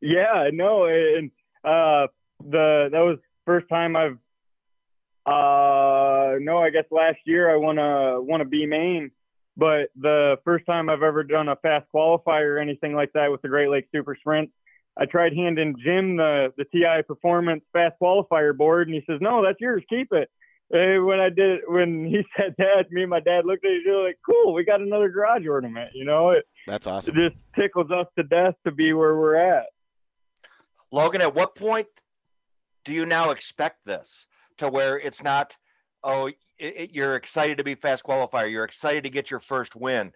[0.00, 1.30] Yeah, no, and
[1.64, 2.06] uh,
[2.42, 4.18] the that was first time I've
[5.26, 9.10] uh no, I guess last year I won a won a B main,
[9.56, 13.42] but the first time I've ever done a fast qualifier or anything like that with
[13.42, 14.50] the Great Lakes Super Sprint.
[14.96, 19.42] I tried handing Jim the the TI Performance fast qualifier board, and he says, "No,
[19.42, 19.82] that's yours.
[19.88, 20.30] Keep it."
[20.70, 23.86] And when I did, when he said that, me and my dad looked at each
[23.86, 27.16] other like, "Cool, we got another garage ornament." You know, it, that's awesome.
[27.16, 29.66] It just tickles us to death to be where we're at.
[30.92, 31.88] Logan, at what point
[32.84, 34.26] do you now expect this
[34.58, 35.56] to where it's not,
[36.02, 39.76] oh, it, it, you're excited to be fast qualifier, you're excited to get your first
[39.76, 40.12] win?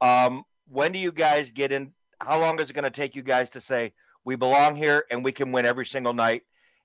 [0.00, 1.92] Um, when do you guys get in?
[2.20, 3.92] How long is it going to take you guys to say
[4.24, 6.42] we belong here and we can win every single night,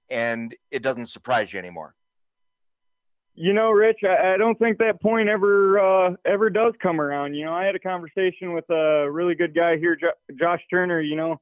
[0.10, 1.96] and it doesn't surprise you anymore?
[3.36, 7.36] You know, Rich, I, I don't think that point ever uh, ever does come around.
[7.36, 11.00] You know, I had a conversation with a really good guy here, jo- Josh Turner.
[11.00, 11.40] You know,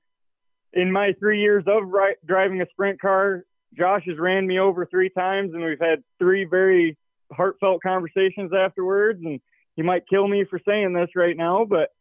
[0.74, 3.46] in my three years of ri- driving a sprint car,
[3.78, 6.98] Josh has ran me over three times, and we've had three very
[7.32, 9.40] heartfelt conversations afterwards, and
[9.76, 11.92] he might kill me for saying this right now, but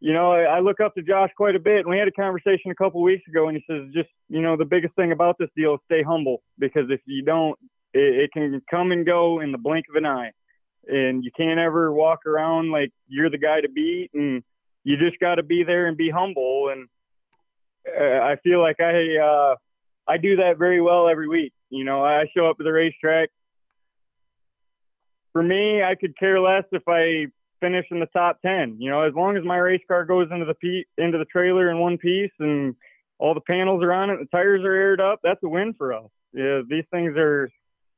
[0.00, 1.80] you know, I, I look up to Josh quite a bit.
[1.80, 4.56] And we had a conversation a couple weeks ago, and he says, just you know,
[4.56, 7.58] the biggest thing about this deal is stay humble because if you don't,
[7.92, 10.32] it, it can come and go in the blink of an eye,
[10.90, 14.42] and you can't ever walk around like you're the guy to beat, and
[14.84, 16.70] you just got to be there and be humble.
[16.70, 16.88] And
[17.86, 19.56] uh, I feel like I uh,
[20.10, 21.52] I do that very well every week.
[21.70, 23.30] You know, I show up at the racetrack.
[25.32, 27.26] For me, I could care less if I
[27.60, 28.78] finish in the top 10.
[28.80, 31.70] You know, as long as my race car goes into the pe- into the trailer
[31.70, 32.74] in one piece and
[33.20, 35.92] all the panels are on it, the tires are aired up, that's a win for
[35.92, 36.10] us.
[36.32, 37.48] Yeah, these things are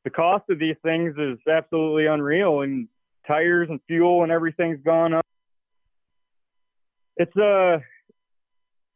[0.05, 2.88] the cost of these things is absolutely unreal and
[3.27, 5.25] tires and fuel and everything's gone up.
[7.16, 7.83] It's a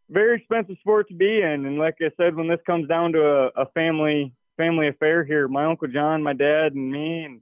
[0.08, 3.26] very expensive sport to be in and like I said when this comes down to
[3.26, 7.40] a, a family family affair here, my uncle John, my dad and me and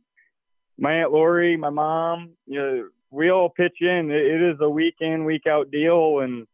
[0.78, 4.10] my aunt Lori, my mom, you know, we all pitch in.
[4.10, 6.46] It is a week in, week out deal, and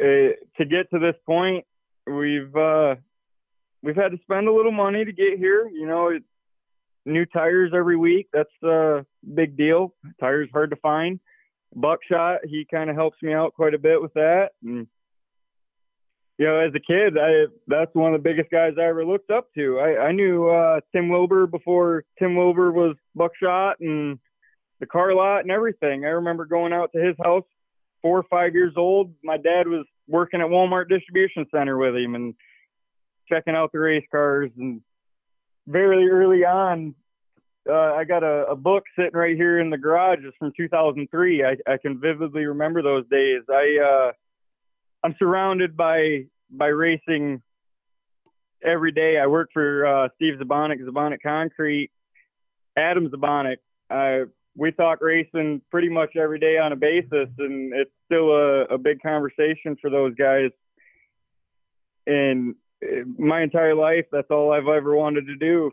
[0.00, 1.64] uh, to get to this point,
[2.06, 2.96] we've uh,
[3.82, 5.68] we've had to spend a little money to get here.
[5.68, 6.24] You know, it,
[7.06, 8.28] new tires every week.
[8.32, 9.94] That's a big deal.
[10.18, 11.20] Tires hard to find.
[11.74, 14.52] Buckshot, he kind of helps me out quite a bit with that.
[14.62, 14.86] And
[16.38, 19.30] you know, as a kid, I that's one of the biggest guys I ever looked
[19.30, 19.80] up to.
[19.80, 24.18] I, I knew uh, Tim Wilbur before Tim Wilbur was Buckshot, and
[24.80, 26.04] the car lot and everything.
[26.04, 27.44] I remember going out to his house,
[28.02, 29.14] four or five years old.
[29.24, 32.34] My dad was working at Walmart distribution center with him and
[33.28, 34.50] checking out the race cars.
[34.56, 34.80] And
[35.66, 36.94] very early on,
[37.68, 40.20] uh, I got a, a, book sitting right here in the garage.
[40.22, 41.44] It's from 2003.
[41.44, 43.42] I, I can vividly remember those days.
[43.48, 44.12] I uh,
[45.04, 47.42] I'm surrounded by by racing
[48.64, 49.18] every day.
[49.18, 51.90] I work for uh, Steve Zabonic, Zabonic Concrete,
[52.76, 53.58] Adam Zabonic.
[53.90, 54.24] I
[54.56, 58.78] we talk racing pretty much every day on a basis, and it's still a, a
[58.78, 60.50] big conversation for those guys.
[62.06, 65.72] And uh, my entire life, that's all I've ever wanted to do.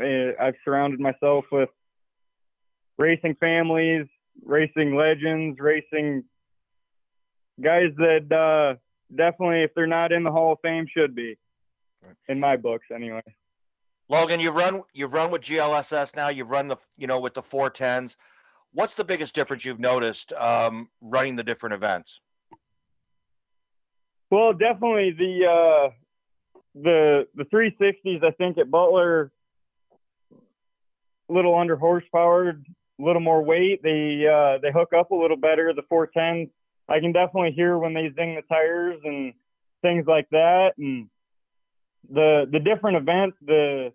[0.00, 1.68] I've surrounded myself with
[2.98, 4.06] racing families,
[4.44, 6.24] racing legends, racing
[7.60, 8.78] guys that uh,
[9.14, 11.36] definitely, if they're not in the Hall of Fame, should be.
[12.28, 13.22] In my books, anyway.
[14.08, 16.28] Logan, you've run you've run with GLSS now.
[16.28, 18.16] You've run the you know with the four tens.
[18.72, 22.20] What's the biggest difference you've noticed um, running the different events?
[24.30, 25.90] Well, definitely the uh,
[26.74, 28.24] the the 360s.
[28.24, 29.30] I think at Butler,
[31.30, 32.54] little under horsepower, a
[32.98, 33.82] little more weight.
[33.82, 35.72] They uh, they hook up a little better.
[35.72, 36.50] The 410s,
[36.88, 39.32] I can definitely hear when they zing the tires and
[39.82, 40.74] things like that.
[40.78, 41.08] And
[42.10, 43.92] the the different events, the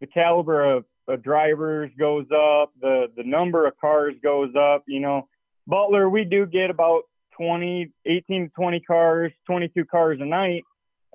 [0.00, 4.84] the caliber of, of drivers goes up, the the number of cars goes up.
[4.86, 5.28] You know,
[5.66, 7.02] Butler, we do get about
[7.36, 10.64] 20, 18 to 20 cars, 22 cars a night.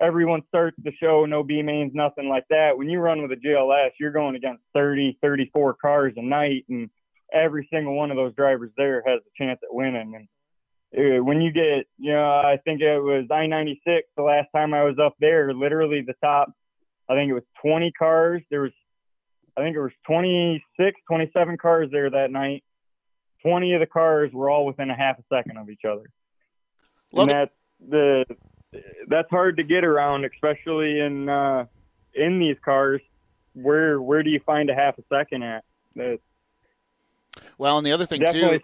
[0.00, 2.76] Everyone starts the show, no B mains, nothing like that.
[2.76, 6.90] When you run with a GLS, you're going against 30, 34 cars a night, and
[7.32, 10.28] every single one of those drivers there has a chance at winning.
[10.94, 14.48] And uh, when you get, you know, I think it was I 96 the last
[14.54, 16.52] time I was up there, literally the top
[17.08, 18.42] I think it was 20 cars.
[18.50, 18.72] There was,
[19.56, 22.64] I think it was 26, 27 cars there that night.
[23.42, 26.04] 20 of the cars were all within a half a second of each other.
[27.12, 27.54] Love and that's
[27.88, 28.24] the,
[29.08, 31.66] that's hard to get around, especially in, uh,
[32.14, 33.00] in these cars.
[33.54, 35.64] Where, where do you find a half a second at?
[35.94, 36.20] That,
[37.56, 38.60] well, and the other thing too,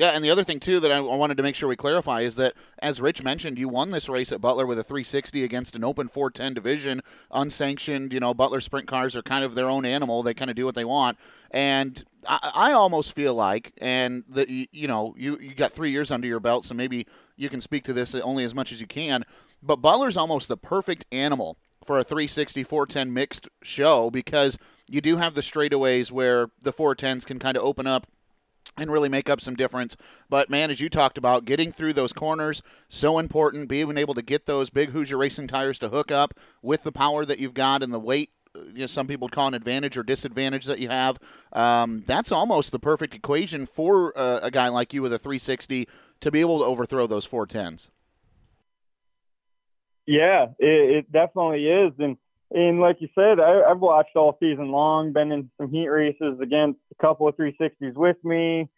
[0.00, 2.36] yeah, and the other thing too that I wanted to make sure we clarify is
[2.36, 5.84] that, as Rich mentioned, you won this race at Butler with a 360 against an
[5.84, 8.10] open 410 division, unsanctioned.
[8.10, 10.64] You know, Butler sprint cars are kind of their own animal; they kind of do
[10.64, 11.18] what they want.
[11.50, 16.10] And I, I almost feel like, and that you know, you you got three years
[16.10, 18.86] under your belt, so maybe you can speak to this only as much as you
[18.86, 19.26] can.
[19.62, 24.56] But Butler's almost the perfect animal for a 360 410 mixed show because
[24.88, 28.06] you do have the straightaways where the 410s can kind of open up
[28.76, 29.96] and really make up some difference.
[30.28, 33.68] But man, as you talked about, getting through those corners so important.
[33.68, 37.24] Being able to get those big Hoosier racing tires to hook up with the power
[37.24, 38.30] that you've got and the weight.
[38.54, 41.18] Uh, you know, some people call an advantage or disadvantage that you have.
[41.52, 45.86] Um, that's almost the perfect equation for uh, a guy like you with a 360
[46.20, 47.88] to be able to overthrow those 410s.
[50.06, 52.16] Yeah, it, it definitely is, and
[52.52, 56.38] and like you said, I, have watched all season long, been in some heat races
[56.40, 58.68] against a couple of 360s with me.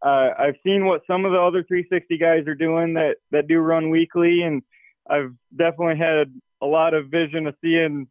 [0.00, 3.58] Uh, I've seen what some of the other 360 guys are doing that, that do
[3.58, 4.62] run weekly, and
[5.08, 8.06] I've definitely had a lot of vision of seeing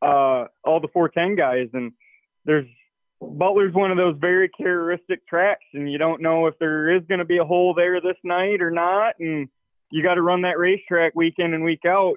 [0.00, 1.68] uh, all the 410 guys.
[1.72, 1.92] And
[2.44, 2.66] there's
[3.20, 7.20] Butler's one of those very characteristic tracks, and you don't know if there is going
[7.20, 9.14] to be a hole there this night or not.
[9.20, 9.48] And
[9.90, 12.16] you got to run that racetrack week in and week out.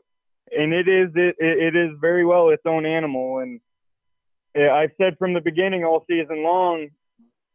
[0.51, 3.39] And it is it, it is very well its own animal.
[3.39, 3.59] And
[4.55, 6.89] I've said from the beginning all season long,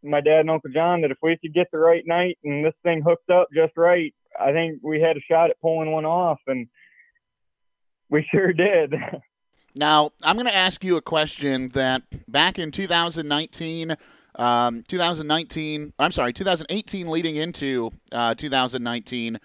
[0.02, 2.74] my dad and Uncle John, that if we could get the right night and this
[2.82, 6.40] thing hooked up just right, I think we had a shot at pulling one off,
[6.46, 6.68] and
[8.08, 8.94] we sure did.
[9.74, 13.96] Now, I'm going to ask you a question that back in 2019,
[14.36, 19.38] um, 2019, I'm sorry, 2018 leading into uh, 2019.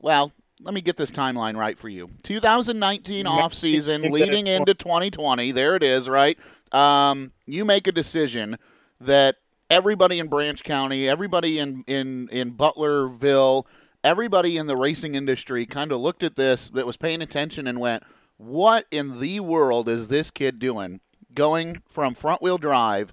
[0.00, 2.10] Well, let me get this timeline right for you.
[2.22, 5.52] 2019 off season leading into 2020.
[5.52, 6.38] There it is, right?
[6.72, 8.58] Um, you make a decision
[9.00, 9.36] that
[9.70, 13.64] everybody in Branch County, everybody in in in Butlerville,
[14.02, 17.78] everybody in the racing industry kind of looked at this that was paying attention and
[17.78, 18.02] went,
[18.36, 21.00] "What in the world is this kid doing?
[21.34, 23.12] Going from front wheel drive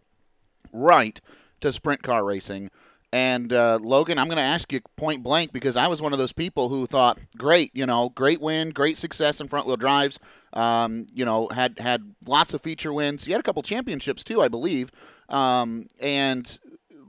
[0.71, 1.19] right
[1.61, 2.71] to sprint car racing?"
[3.13, 6.19] And uh, Logan, I'm going to ask you point blank because I was one of
[6.19, 10.17] those people who thought, great, you know, great win, great success in front wheel drives.
[10.51, 13.27] Um, you know, had had lots of feature wins.
[13.27, 14.91] You had a couple championships too, I believe.
[15.29, 16.57] Um, and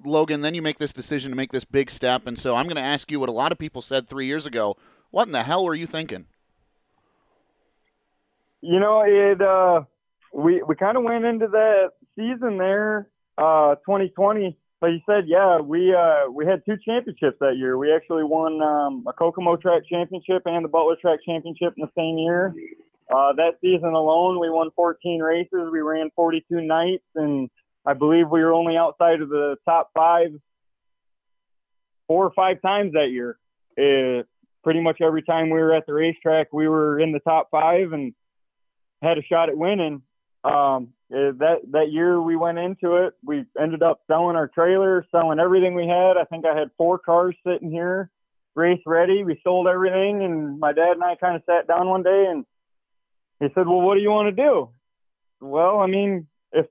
[0.05, 2.27] Logan, then you make this decision to make this big step.
[2.27, 4.45] And so I'm going to ask you what a lot of people said three years
[4.45, 4.77] ago.
[5.11, 6.27] What in the hell were you thinking?
[8.61, 9.41] You know, it.
[9.41, 9.85] Uh,
[10.35, 15.61] we we kind of went into that season there, uh, 2020 but you said, yeah,
[15.61, 17.79] we uh, we had two championships that year.
[17.79, 21.91] We actually won um, a Kokomo Track Championship and the Butler Track Championship in the
[21.97, 22.55] same year.
[23.11, 25.71] Uh, that season alone, we won 14 races.
[25.73, 27.49] We ran 42 nights, and
[27.87, 30.33] I believe we were only outside of the top five
[32.07, 33.39] four or five times that year.
[33.79, 34.27] It,
[34.65, 37.95] pretty much every time we were at the racetrack, we were in the top five
[37.95, 38.13] and
[39.01, 40.03] had a shot at winning.
[40.45, 45.39] Um, that that year we went into it, we ended up selling our trailer, selling
[45.39, 46.17] everything we had.
[46.17, 48.11] I think I had four cars sitting here,
[48.55, 49.23] race ready.
[49.23, 52.45] We sold everything, and my dad and I kind of sat down one day, and
[53.41, 54.71] he said, "Well, what do you want to do?"
[55.41, 56.67] Well, I mean, if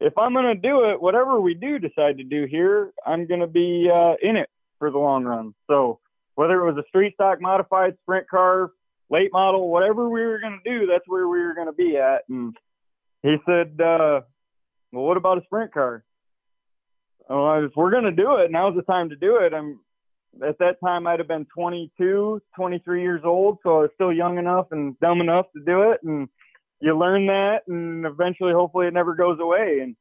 [0.00, 3.90] if I'm to do it, whatever we do decide to do here, I'm to be
[3.90, 5.54] uh, in it for the long run.
[5.68, 5.98] So
[6.34, 8.70] whether it was a street stock modified sprint car,
[9.10, 12.54] late model, whatever we were to do, that's where we were to be at, and
[13.22, 14.20] he said, uh,
[14.92, 16.04] well, what about a sprint car?
[17.28, 19.52] Well, if we're going to do it, now's the time to do it.
[19.52, 19.80] I'm
[20.46, 24.38] at that time I'd have been 22, 23 years old, so I was still young
[24.38, 26.00] enough and dumb enough to do it.
[26.02, 26.28] And
[26.80, 29.80] you learn that, and eventually, hopefully, it never goes away.
[29.80, 29.96] And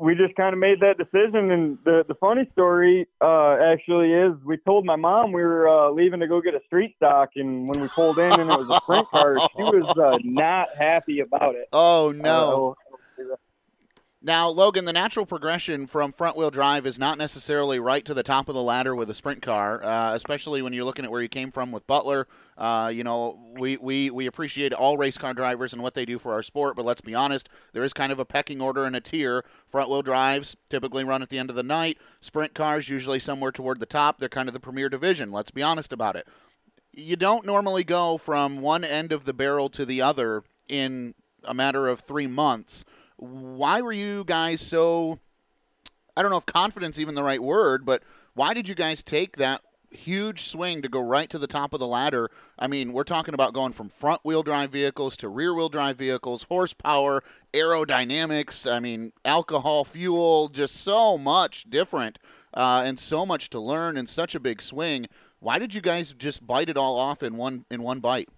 [0.00, 1.50] we just kind of made that decision.
[1.50, 5.90] And the, the funny story uh, actually is we told my mom we were uh,
[5.90, 7.30] leaving to go get a street stock.
[7.36, 10.68] And when we pulled in and it was a sprint car, she was uh, not
[10.76, 11.68] happy about it.
[11.80, 12.76] Oh, no.
[14.20, 18.24] Now, Logan, the natural progression from front wheel drive is not necessarily right to the
[18.24, 21.22] top of the ladder with a sprint car, uh, especially when you're looking at where
[21.22, 22.26] you came from with Butler.
[22.56, 26.18] Uh, you know, we, we, we appreciate all race car drivers and what they do
[26.18, 28.96] for our sport, but let's be honest, there is kind of a pecking order and
[28.96, 29.44] a tier.
[29.68, 33.52] Front wheel drives typically run at the end of the night, sprint cars usually somewhere
[33.52, 34.18] toward the top.
[34.18, 35.30] They're kind of the premier division.
[35.30, 36.26] Let's be honest about it.
[36.92, 41.54] You don't normally go from one end of the barrel to the other in a
[41.54, 42.84] matter of three months
[43.18, 45.18] why were you guys so
[46.16, 48.02] I don't know if confidence even the right word, but
[48.34, 51.78] why did you guys take that huge swing to go right to the top of
[51.78, 52.28] the ladder?
[52.58, 55.96] I mean, we're talking about going from front wheel drive vehicles to rear wheel drive
[55.96, 62.18] vehicles, horsepower, aerodynamics, I mean, alcohol, fuel, just so much different
[62.52, 65.06] uh, and so much to learn and such a big swing.
[65.38, 68.28] Why did you guys just bite it all off in one in one bite?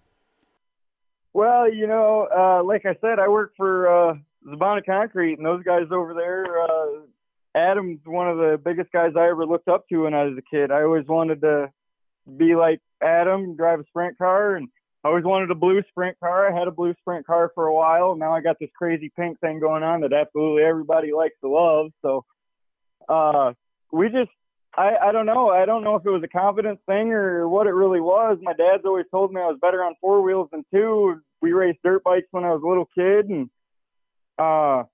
[1.32, 5.62] Well, you know, uh, like I said, I work for uh, Zabana Concrete and those
[5.62, 6.62] guys over there.
[6.62, 7.00] Uh,
[7.54, 10.42] Adam's one of the biggest guys I ever looked up to when I was a
[10.42, 10.70] kid.
[10.70, 11.70] I always wanted to
[12.36, 14.68] be like Adam, drive a sprint car, and
[15.04, 16.48] I always wanted a blue sprint car.
[16.48, 18.14] I had a blue sprint car for a while.
[18.14, 21.90] Now I got this crazy pink thing going on that absolutely everybody likes to love.
[22.02, 22.24] So
[23.08, 23.54] uh,
[23.90, 24.30] we just,
[24.76, 25.50] I, I don't know.
[25.50, 28.38] I don't know if it was a confidence thing or what it really was.
[28.42, 31.20] My dad's always told me I was better on four wheels than two.
[31.40, 33.50] We raced dirt bikes when I was a little kid, and
[34.40, 34.84] uh,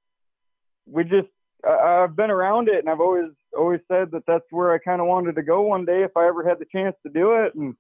[0.87, 1.29] we just
[1.65, 5.01] I, I've been around it, and I've always always said that that's where I kind
[5.01, 7.55] of wanted to go one day if I ever had the chance to do it,
[7.55, 7.75] and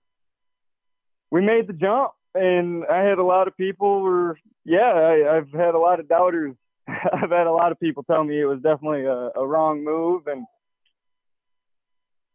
[1.31, 2.13] we made the jump.
[2.35, 6.09] And I had a lot of people were yeah I, I've had a lot of
[6.09, 6.55] doubters.
[6.89, 10.27] I've had a lot of people tell me it was definitely a, a wrong move,
[10.29, 10.47] and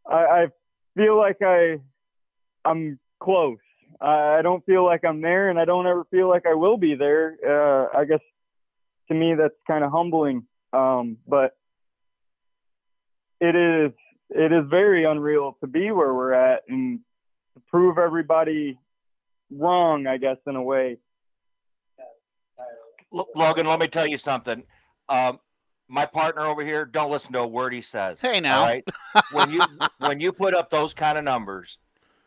[0.10, 0.48] I, I
[0.96, 1.80] feel like I
[2.66, 3.60] I'm close.
[4.00, 6.96] I don't feel like I'm there, and I don't ever feel like I will be
[6.96, 7.38] there.
[7.46, 8.22] Uh, I guess
[9.08, 11.56] to me that's kind of humbling, um, but
[13.40, 13.92] it is
[14.30, 17.00] it is very unreal to be where we're at and
[17.56, 18.80] to prove everybody
[19.52, 20.08] wrong.
[20.08, 20.98] I guess in a way.
[23.36, 24.64] Logan, let me tell you something.
[25.10, 25.40] Um,
[25.90, 28.18] my partner over here, don't listen to a word he says.
[28.22, 28.88] Hey, now, all right?
[29.34, 29.62] when you
[29.98, 31.78] when you put up those kind of numbers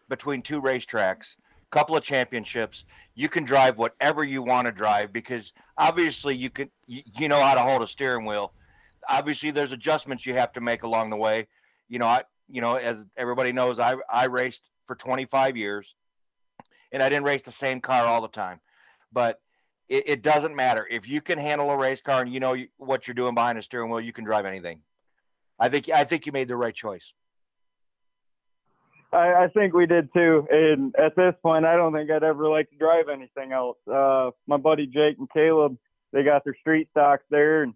[0.09, 5.13] between two racetracks, a couple of championships, you can drive whatever you want to drive
[5.13, 8.53] because obviously you can you, you know how to hold a steering wheel.
[9.09, 11.47] Obviously, there's adjustments you have to make along the way.
[11.89, 15.95] You know, I you know as everybody knows, I I raced for 25 years,
[16.93, 18.61] and I didn't race the same car all the time,
[19.13, 19.41] but
[19.89, 23.07] it, it, doesn't matter if you can handle a race car and you know what
[23.07, 24.01] you're doing behind a steering wheel.
[24.01, 24.81] You can drive anything.
[25.59, 27.13] I think I think you made the right choice.
[29.15, 30.47] I, I think we did too.
[30.51, 33.79] And at this point, I don't think I'd ever like to drive anything else.
[33.91, 35.79] Uh, my buddy Jake and Caleb,
[36.13, 37.75] they got their street stocks there, and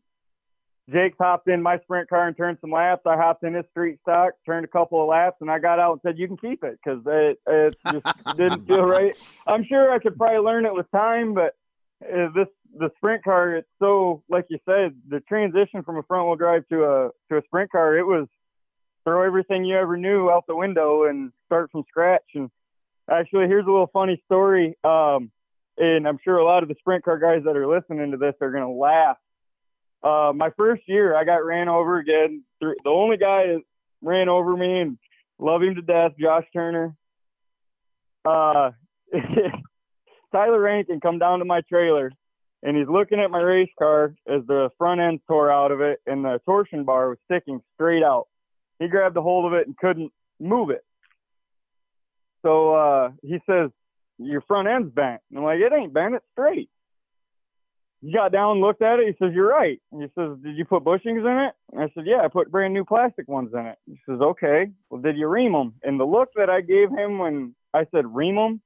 [0.91, 3.03] Jake hopped in my sprint car and turned some laps.
[3.07, 5.93] I hopped in his street stock, turned a couple of laps, and I got out
[5.93, 9.17] and said, "You can keep it," because it, it just didn't feel right.
[9.47, 11.55] I'm sure I could probably learn it with time, but
[12.03, 16.27] is this the sprint car it's so like you said the transition from a front
[16.27, 18.29] wheel drive to a to a sprint car it was
[19.05, 22.25] throw everything you ever knew out the window and start from scratch.
[22.35, 22.51] And
[23.11, 24.77] actually here's a little funny story.
[24.85, 25.31] Um,
[25.79, 28.35] and i'm sure a lot of the sprint car guys that are listening to this
[28.41, 29.17] are going to laugh.
[30.03, 33.63] Uh, my first year i got ran over again the only guy that
[34.03, 34.99] ran over me and
[35.39, 36.95] love him to death josh turner.
[38.25, 38.73] Uh,
[40.33, 42.13] Tyler Rankin come down to my trailer
[42.63, 46.01] and he's looking at my race car as the front end tore out of it
[46.07, 48.29] and the torsion bar was sticking straight out.
[48.79, 50.85] He grabbed a hold of it and couldn't move it.
[52.45, 53.71] So uh, he says,
[54.19, 55.21] Your front end's bent.
[55.31, 56.71] And I'm like, It ain't bent, it's straight.
[58.01, 59.09] He got down, and looked at it.
[59.09, 59.81] He says, You're right.
[59.91, 61.55] And he says, Did you put bushings in it?
[61.73, 63.79] And I said, Yeah, I put brand new plastic ones in it.
[63.87, 64.71] He says, Okay.
[64.91, 65.75] Well, did you ream them?
[65.83, 68.61] And the look that I gave him when I said ream them,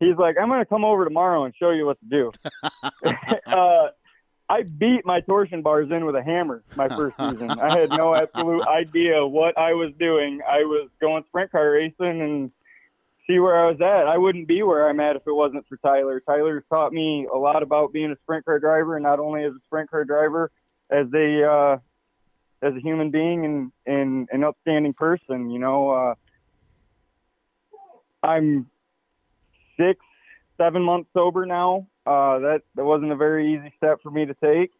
[0.00, 2.32] he's like, I'm going to come over tomorrow and show you what to do.
[3.46, 3.88] uh,
[4.48, 7.50] I beat my torsion bars in with a hammer my first season.
[7.50, 10.40] I had no absolute idea what I was doing.
[10.46, 12.50] I was going sprint car racing and
[13.26, 14.06] see where I was at.
[14.06, 16.20] I wouldn't be where I'm at if it wasn't for Tyler.
[16.20, 19.52] Tyler taught me a lot about being a sprint car driver, and not only as
[19.52, 20.50] a sprint car driver,
[20.90, 21.78] as a uh,
[22.62, 25.50] as a human being and, and an upstanding person.
[25.50, 26.14] You know, uh,
[28.22, 28.70] I'm
[29.78, 30.04] six,
[30.58, 31.86] seven months sober now.
[32.06, 34.72] Uh, that that wasn't a very easy step for me to take.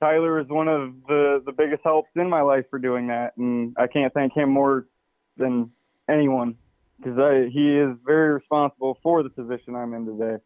[0.00, 3.74] Tyler is one of the the biggest helps in my life for doing that, and
[3.78, 4.86] I can't thank him more
[5.36, 5.70] than
[6.08, 6.56] anyone
[6.98, 7.18] because
[7.52, 10.42] he is very responsible for the position I'm in today.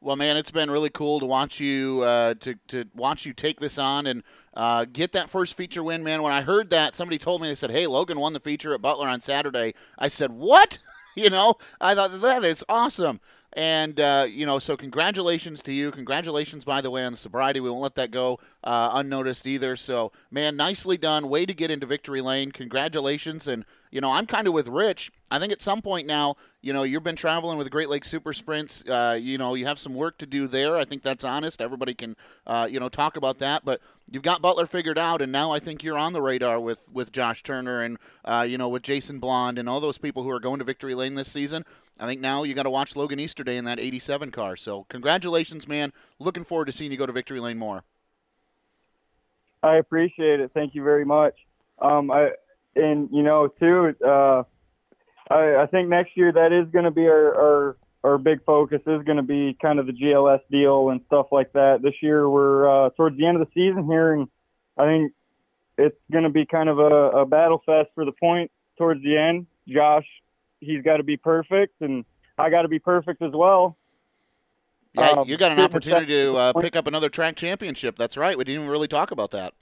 [0.00, 3.58] Well, man, it's been really cool to watch you uh, to to watch you take
[3.58, 6.22] this on and uh, get that first feature win, man.
[6.22, 8.82] When I heard that, somebody told me they said, "Hey, Logan won the feature at
[8.82, 10.78] Butler on Saturday." I said, "What?"
[11.16, 13.20] you know, I thought that is awesome.
[13.56, 15.92] And, uh, you know, so congratulations to you.
[15.92, 17.60] Congratulations, by the way, on the sobriety.
[17.60, 19.76] We won't let that go uh, unnoticed either.
[19.76, 21.28] So, man, nicely done.
[21.28, 22.50] Way to get into victory lane.
[22.50, 23.46] Congratulations.
[23.46, 23.64] And,
[23.94, 25.12] you know, I'm kind of with Rich.
[25.30, 28.32] I think at some point now, you know, you've been traveling with Great Lakes Super
[28.32, 28.82] Sprints.
[28.82, 30.76] Uh, you know, you have some work to do there.
[30.76, 31.62] I think that's honest.
[31.62, 33.64] Everybody can, uh, you know, talk about that.
[33.64, 33.80] But
[34.10, 37.12] you've got Butler figured out, and now I think you're on the radar with with
[37.12, 40.40] Josh Turner and, uh, you know, with Jason Blond and all those people who are
[40.40, 41.64] going to victory lane this season.
[42.00, 44.56] I think now you got to watch Logan Easterday in that 87 car.
[44.56, 45.92] So congratulations, man.
[46.18, 47.84] Looking forward to seeing you go to victory lane more.
[49.62, 50.50] I appreciate it.
[50.52, 51.36] Thank you very much.
[51.78, 52.32] Um, I
[52.76, 53.94] and you know too.
[54.04, 54.44] Uh,
[55.30, 58.82] I, I think next year that is going to be our, our our big focus
[58.86, 61.82] is going to be kind of the GLS deal and stuff like that.
[61.82, 64.28] This year we're uh, towards the end of the season here, and
[64.76, 65.12] I think
[65.78, 69.16] it's going to be kind of a, a battle fest for the point towards the
[69.16, 69.46] end.
[69.66, 70.06] Josh
[70.64, 72.04] he's got to be perfect, and
[72.38, 73.76] I got to be perfect as well.
[74.94, 77.96] Yeah, um, you got an opportunity to uh, pick up another track championship.
[77.96, 78.38] That's right.
[78.38, 79.52] We didn't even really talk about that.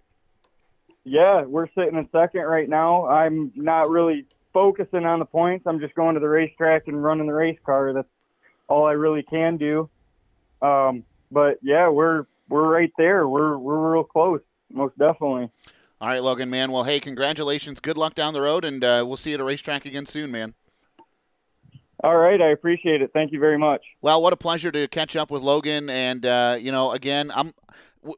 [1.05, 3.07] Yeah, we're sitting in second right now.
[3.07, 5.67] I'm not really focusing on the points.
[5.67, 7.93] I'm just going to the racetrack and running the race car.
[7.93, 8.09] That's
[8.69, 9.91] all I really can do.
[10.61, 13.27] Um, but yeah, we're we're right there.
[13.27, 14.41] We're we're real close,
[14.71, 15.51] most definitely.
[16.01, 16.73] All right, Logan, man.
[16.73, 17.81] Well, hey, congratulations.
[17.81, 20.31] Good luck down the road, and uh, we'll see you at a racetrack again soon,
[20.31, 20.55] man.
[22.05, 23.13] All right, I appreciate it.
[23.13, 23.83] Thank you very much.
[24.01, 25.89] Well, what a pleasure to catch up with Logan.
[25.89, 27.53] And uh, you know, again, I'm.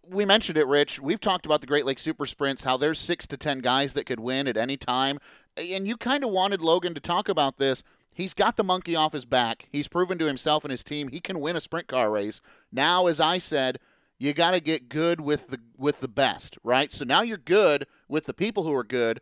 [0.09, 1.01] We mentioned it, Rich.
[1.01, 4.07] We've talked about the Great Lakes Super Sprints, how there's six to ten guys that
[4.07, 5.19] could win at any time,
[5.57, 7.83] and you kind of wanted Logan to talk about this.
[8.15, 9.69] He's got the monkey off his back.
[9.73, 12.41] He's proven to himself and his team he can win a sprint car race.
[12.73, 13.81] Now, as I said,
[14.19, 16.91] you got to get good with the with the best, right?
[16.93, 19.21] So now you're good with the people who are good.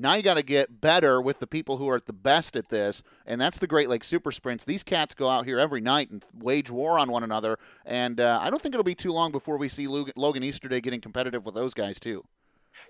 [0.00, 3.02] Now you got to get better with the people who are the best at this,
[3.26, 4.64] and that's the Great Lakes Super Sprints.
[4.64, 8.38] These cats go out here every night and wage war on one another, and uh,
[8.40, 11.56] I don't think it'll be too long before we see Logan Easterday getting competitive with
[11.56, 12.24] those guys too.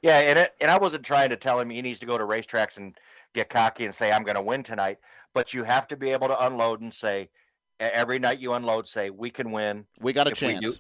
[0.03, 2.25] Yeah, and it, and I wasn't trying to tell him he needs to go to
[2.25, 2.95] racetracks and
[3.35, 4.99] get cocky and say I'm going to win tonight,
[5.33, 7.31] but you have to be able to unload and say
[7.81, 9.87] every night you unload, say we can win.
[9.99, 10.63] We got a chance.
[10.63, 10.77] We, do,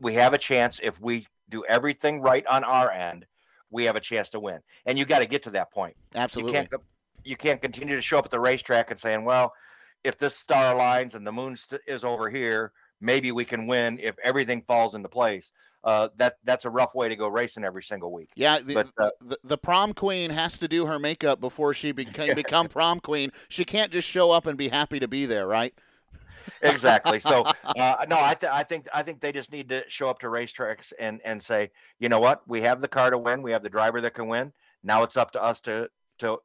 [0.00, 3.26] we have a chance if we do everything right on our end.
[3.70, 5.96] We have a chance to win, and you got to get to that point.
[6.14, 6.52] Absolutely.
[6.52, 6.82] You can't,
[7.24, 9.52] you can't continue to show up at the racetrack and saying, "Well,
[10.04, 13.98] if this star aligns and the moon st- is over here, maybe we can win
[14.00, 15.50] if everything falls into place."
[15.86, 18.30] Uh, that that's a rough way to go racing every single week.
[18.34, 21.92] Yeah, the, but, uh, the, the, prom queen has to do her makeup before she
[21.92, 23.30] can become prom queen.
[23.48, 25.72] She can't just show up and be happy to be there, right?
[26.62, 27.20] Exactly.
[27.20, 30.18] So uh, no, I, th- I think I think they just need to show up
[30.20, 33.52] to racetracks and and say, you know what, we have the car to win, we
[33.52, 34.52] have the driver that can win.
[34.82, 35.88] Now it's up to us to
[36.18, 36.38] to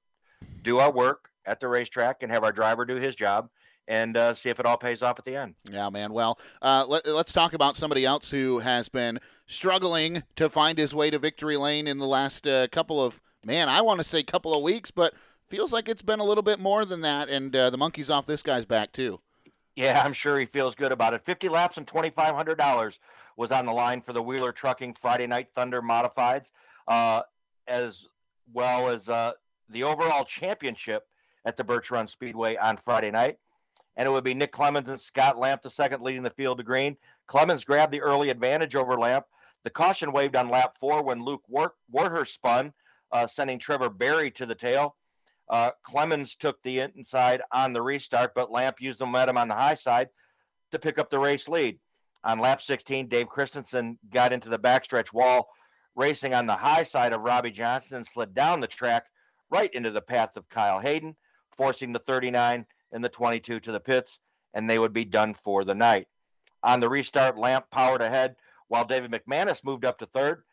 [0.64, 3.50] do our work at the racetrack and have our driver do his job
[3.88, 5.56] and uh, see if it all pays off at the end.
[5.70, 6.14] Yeah, man.
[6.14, 10.94] Well, uh, let, us talk about somebody else who has been struggling to find his
[10.94, 13.70] way to victory lane in the last uh, couple of man.
[13.70, 15.14] I want to say couple of weeks, but
[15.50, 17.30] feels like it's been a little bit more than that.
[17.30, 19.20] And uh, the monkey's off this guy's back too.
[19.76, 21.24] Yeah, I'm sure he feels good about it.
[21.26, 23.00] 50 laps and $2,500
[23.38, 26.52] was on the line for the Wheeler Trucking Friday Night Thunder Modifieds,
[26.88, 27.22] uh,
[27.68, 28.08] as
[28.54, 29.32] well as uh,
[29.70, 31.08] the overall championship
[31.46, 33.38] at the Birch Run Speedway on Friday night.
[33.96, 36.64] And it would be Nick Clemens and Scott Lamp, the second, leading the field to
[36.64, 36.98] green.
[37.28, 39.26] Clemens grabbed the early advantage over Lamp.
[39.64, 42.74] The caution waved on lap four when Luke War- Warhurst spun,
[43.12, 44.96] uh, sending Trevor Berry to the tail.
[45.52, 49.54] Uh, Clemens took the inside on the restart, but Lamp used the momentum on the
[49.54, 50.08] high side
[50.72, 51.78] to pick up the race lead.
[52.24, 55.50] On lap 16, Dave Christensen got into the backstretch wall,
[55.96, 59.08] racing on the high side of Robbie Johnson and slid down the track
[59.50, 61.18] right into the path of Kyle Hayden,
[61.56, 64.22] forcing the 39 and the 22 to the pits,
[64.54, 66.08] and they would be done for the night.
[66.64, 68.36] On the restart, Lamp powered ahead
[68.70, 70.44] while David McManus moved up to third.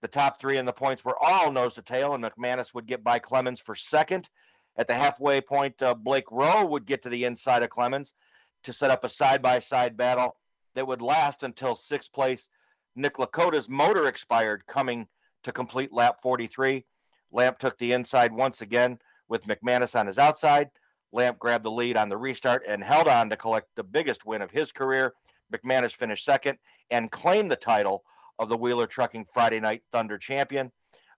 [0.00, 3.02] The top three in the points were all nose to tail, and McManus would get
[3.02, 4.30] by Clemens for second.
[4.76, 8.14] At the halfway point, uh, Blake Rowe would get to the inside of Clemens
[8.62, 10.36] to set up a side by side battle
[10.74, 12.48] that would last until sixth place.
[12.94, 15.08] Nick Lakota's motor expired, coming
[15.42, 16.84] to complete lap 43.
[17.32, 20.70] Lamp took the inside once again with McManus on his outside.
[21.12, 24.42] Lamp grabbed the lead on the restart and held on to collect the biggest win
[24.42, 25.14] of his career.
[25.52, 26.58] McManus finished second
[26.90, 28.04] and claimed the title
[28.38, 30.70] of the Wheeler Trucking Friday Night Thunder champion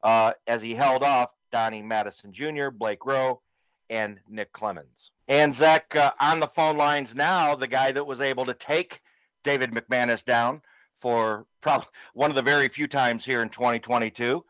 [0.03, 3.41] uh, as he held off Donnie Madison Jr., Blake Rowe,
[3.89, 5.11] and Nick Clemens.
[5.29, 9.01] And Zach uh, on the phone lines now, the guy that was able to take
[9.45, 10.62] David McManus down
[10.97, 14.45] for probably one of the very few times here in 2022.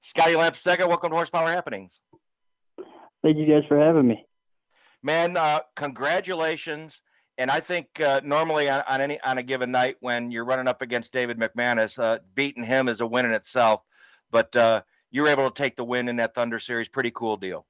[0.00, 2.00] Scotty Lamp second, welcome to Horsepower Happenings.
[3.22, 4.24] Thank you guys for having me.
[5.02, 7.02] Man, uh, congratulations
[7.38, 10.68] and I think uh, normally on, on, any on a given night when you're running
[10.68, 13.82] up against David McManus, uh, beating him is a win in itself.
[14.30, 16.88] But uh, you were able to take the win in that Thunder Series.
[16.88, 17.66] Pretty cool deal.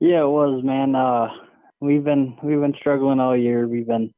[0.00, 0.94] Yeah, it was, man.
[0.94, 1.28] Uh,
[1.80, 3.68] we've been we've been struggling all year.
[3.68, 4.12] We've been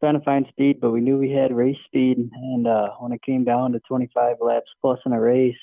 [0.00, 2.18] trying to find speed, but we knew we had race speed.
[2.34, 5.56] And uh, when it came down to 25 laps plus in a race,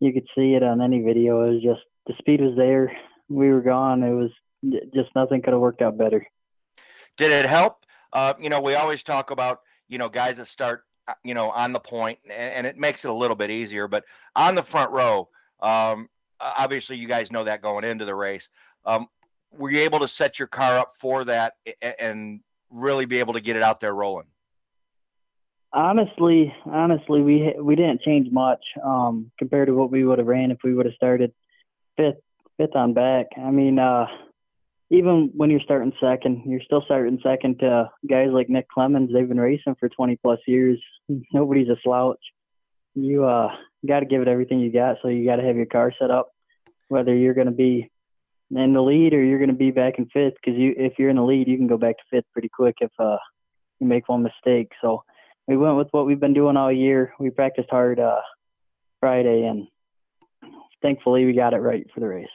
[0.00, 1.44] you could see it on any video.
[1.44, 2.96] It was just the speed was there.
[3.28, 4.02] We were gone.
[4.02, 4.30] It was
[4.94, 6.26] just nothing could have worked out better.
[7.16, 7.84] Did it help?
[8.12, 11.50] Uh, you know, we always talk about you know guys that start uh, you know
[11.50, 13.88] on the point, and, and it makes it a little bit easier.
[13.88, 14.04] But
[14.36, 15.28] on the front row,
[15.60, 16.08] um,
[16.40, 18.50] obviously you guys know that going into the race.
[18.84, 19.08] Um,
[19.52, 21.54] were you able to set your car up for that
[21.98, 22.40] and
[22.70, 24.26] really be able to get it out there rolling?
[25.72, 30.50] Honestly, honestly, we we didn't change much um, compared to what we would have ran
[30.50, 31.32] if we would have started
[31.96, 32.20] fifth
[32.56, 33.26] fifth on back.
[33.36, 34.06] I mean, uh,
[34.90, 39.10] even when you're starting second, you're still starting second to guys like Nick Clemens.
[39.12, 40.80] They've been racing for 20 plus years.
[41.32, 42.20] Nobody's a slouch.
[42.94, 43.48] You uh,
[43.86, 44.98] got to give it everything you got.
[45.02, 46.28] So you got to have your car set up,
[46.88, 47.90] whether you're going to be
[48.50, 50.34] in the lead or you're going to be back in fifth.
[50.34, 52.76] Because you, if you're in the lead, you can go back to fifth pretty quick
[52.80, 53.18] if uh,
[53.80, 54.70] you make one mistake.
[54.82, 55.02] So
[55.48, 57.14] we went with what we've been doing all year.
[57.18, 58.20] We practiced hard uh,
[59.00, 59.66] Friday, and
[60.82, 62.28] thankfully we got it right for the race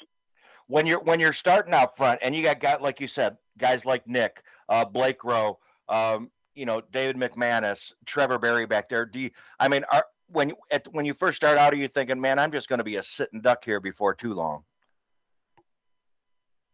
[0.69, 3.85] when you're when you're starting out front and you got got like you said guys
[3.85, 5.59] like Nick, uh, Blake Rowe,
[5.89, 9.05] um, you know David McManus, Trevor Berry back there.
[9.05, 9.31] Do you?
[9.59, 12.51] I mean, are, when at, when you first start out, are you thinking, man, I'm
[12.51, 14.63] just going to be a sitting duck here before too long?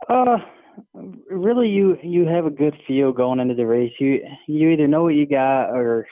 [0.09, 0.39] Uh,
[0.93, 3.93] really, you you have a good feel going into the race.
[3.97, 6.05] You you either know what you got or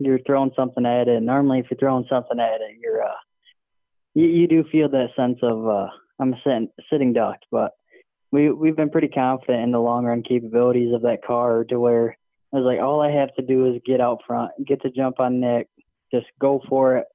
[0.00, 1.22] you're throwing something at it.
[1.22, 3.14] Normally, if you're throwing something at it, you're uh,
[4.14, 5.86] you, you do feel that sense of uh,
[6.22, 7.38] I'm a sitting, sitting duck.
[7.50, 7.72] But
[8.30, 12.16] we we've been pretty confident in the long run capabilities of that car to where
[12.52, 15.20] I was like, all I have to do is get out front, get to jump
[15.20, 15.68] on Nick,
[16.12, 17.06] just go for it,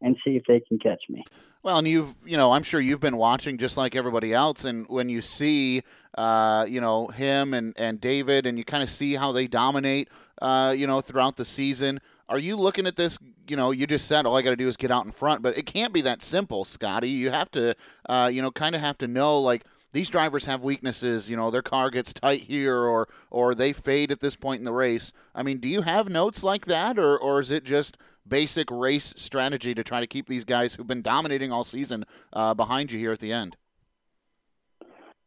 [0.00, 1.24] and see if they can catch me.
[1.62, 4.86] Well, and you've, you know, I'm sure you've been watching just like everybody else, and
[4.88, 5.82] when you see,
[6.18, 10.08] uh, you know, him and and David, and you kind of see how they dominate,
[10.40, 12.00] uh, you know, throughout the season.
[12.32, 13.18] Are you looking at this?
[13.46, 15.42] You know, you just said all I got to do is get out in front,
[15.42, 17.10] but it can't be that simple, Scotty.
[17.10, 17.74] You have to,
[18.08, 21.28] uh, you know, kind of have to know like these drivers have weaknesses.
[21.28, 24.64] You know, their car gets tight here, or or they fade at this point in
[24.64, 25.12] the race.
[25.34, 29.12] I mean, do you have notes like that, or or is it just basic race
[29.18, 32.98] strategy to try to keep these guys who've been dominating all season uh, behind you
[32.98, 33.58] here at the end?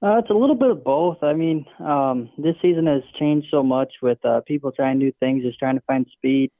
[0.01, 1.21] Uh, it's a little bit of both.
[1.21, 5.43] I mean, um, this season has changed so much with uh, people trying new things,
[5.43, 6.51] just trying to find speed,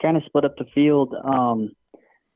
[0.00, 1.14] kind of split up the field.
[1.22, 1.72] Um,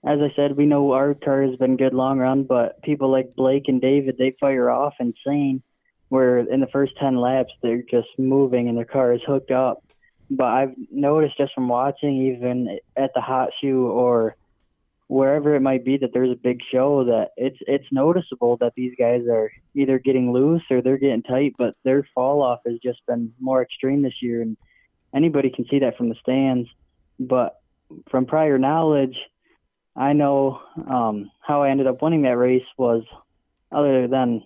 [0.07, 3.35] as I said, we know our car has been good long run, but people like
[3.35, 5.63] Blake and David, they fire off insane.
[6.11, 9.83] Where in the first 10 laps, they're just moving and their car is hooked up
[10.31, 14.37] but I've noticed just from watching, even at the hot shoe or
[15.07, 18.95] wherever it might be, that there's a big show that it's it's noticeable that these
[18.99, 23.05] guys are either getting loose or they're getting tight, but their fall off has just
[23.07, 24.57] been more extreme this year, and
[25.15, 26.69] anybody can see that from the stands.
[27.19, 27.61] But
[28.11, 29.17] from prior knowledge,
[29.97, 33.05] I know um, how I ended up winning that race was
[33.71, 34.45] other than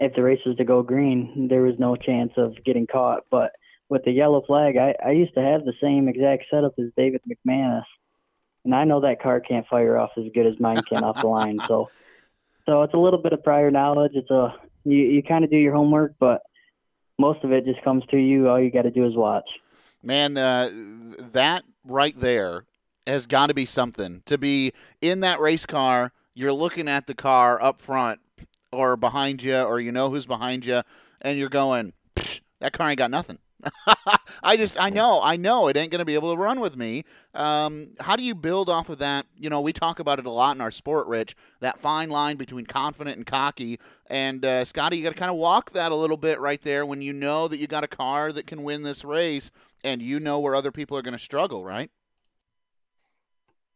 [0.00, 3.52] if the race was to go green, there was no chance of getting caught, but
[3.88, 7.20] with the yellow flag, I, I used to have the same exact setup as David
[7.28, 7.84] McManus,
[8.64, 11.26] and I know that car can't fire off as good as mine can off the
[11.26, 11.60] line.
[11.68, 11.90] So,
[12.66, 14.12] so it's a little bit of prior knowledge.
[14.14, 14.54] It's a
[14.84, 16.42] you you kind of do your homework, but
[17.18, 18.48] most of it just comes to you.
[18.48, 19.48] All you got to do is watch.
[20.02, 20.70] Man, uh,
[21.32, 22.64] that right there
[23.06, 26.12] has got to be something to be in that race car.
[26.34, 28.20] You're looking at the car up front
[28.72, 30.82] or behind you, or you know who's behind you,
[31.20, 31.92] and you're going,
[32.60, 33.38] that car ain't got nothing.
[34.42, 36.76] I just, I know, I know it ain't going to be able to run with
[36.76, 37.04] me.
[37.34, 39.26] Um, how do you build off of that?
[39.38, 42.36] You know, we talk about it a lot in our sport, Rich, that fine line
[42.36, 43.78] between confident and cocky.
[44.06, 46.84] And, uh, Scotty, you got to kind of walk that a little bit right there
[46.84, 49.50] when you know that you got a car that can win this race
[49.84, 51.90] and you know where other people are going to struggle, right?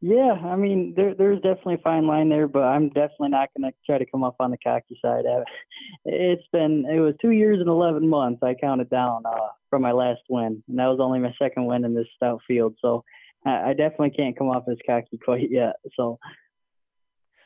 [0.01, 3.71] Yeah, I mean, there, there's definitely a fine line there, but I'm definitely not going
[3.71, 5.25] to try to come up on the cocky side.
[6.05, 9.91] It's been, it was two years and 11 months I counted down uh, from my
[9.91, 12.77] last win, and that was only my second win in this stout field.
[12.81, 13.05] So
[13.45, 15.77] I, I definitely can't come off as cocky quite yet.
[15.97, 16.21] So,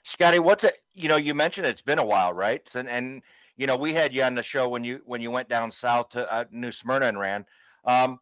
[0.03, 0.77] Scotty, what's it?
[0.95, 2.69] You know, you mentioned it's been a while, right?
[2.75, 3.23] And and
[3.57, 6.11] you know, we had you on the show when you when you went down south
[6.11, 7.47] to uh, New Smyrna and ran.
[7.85, 8.19] Um,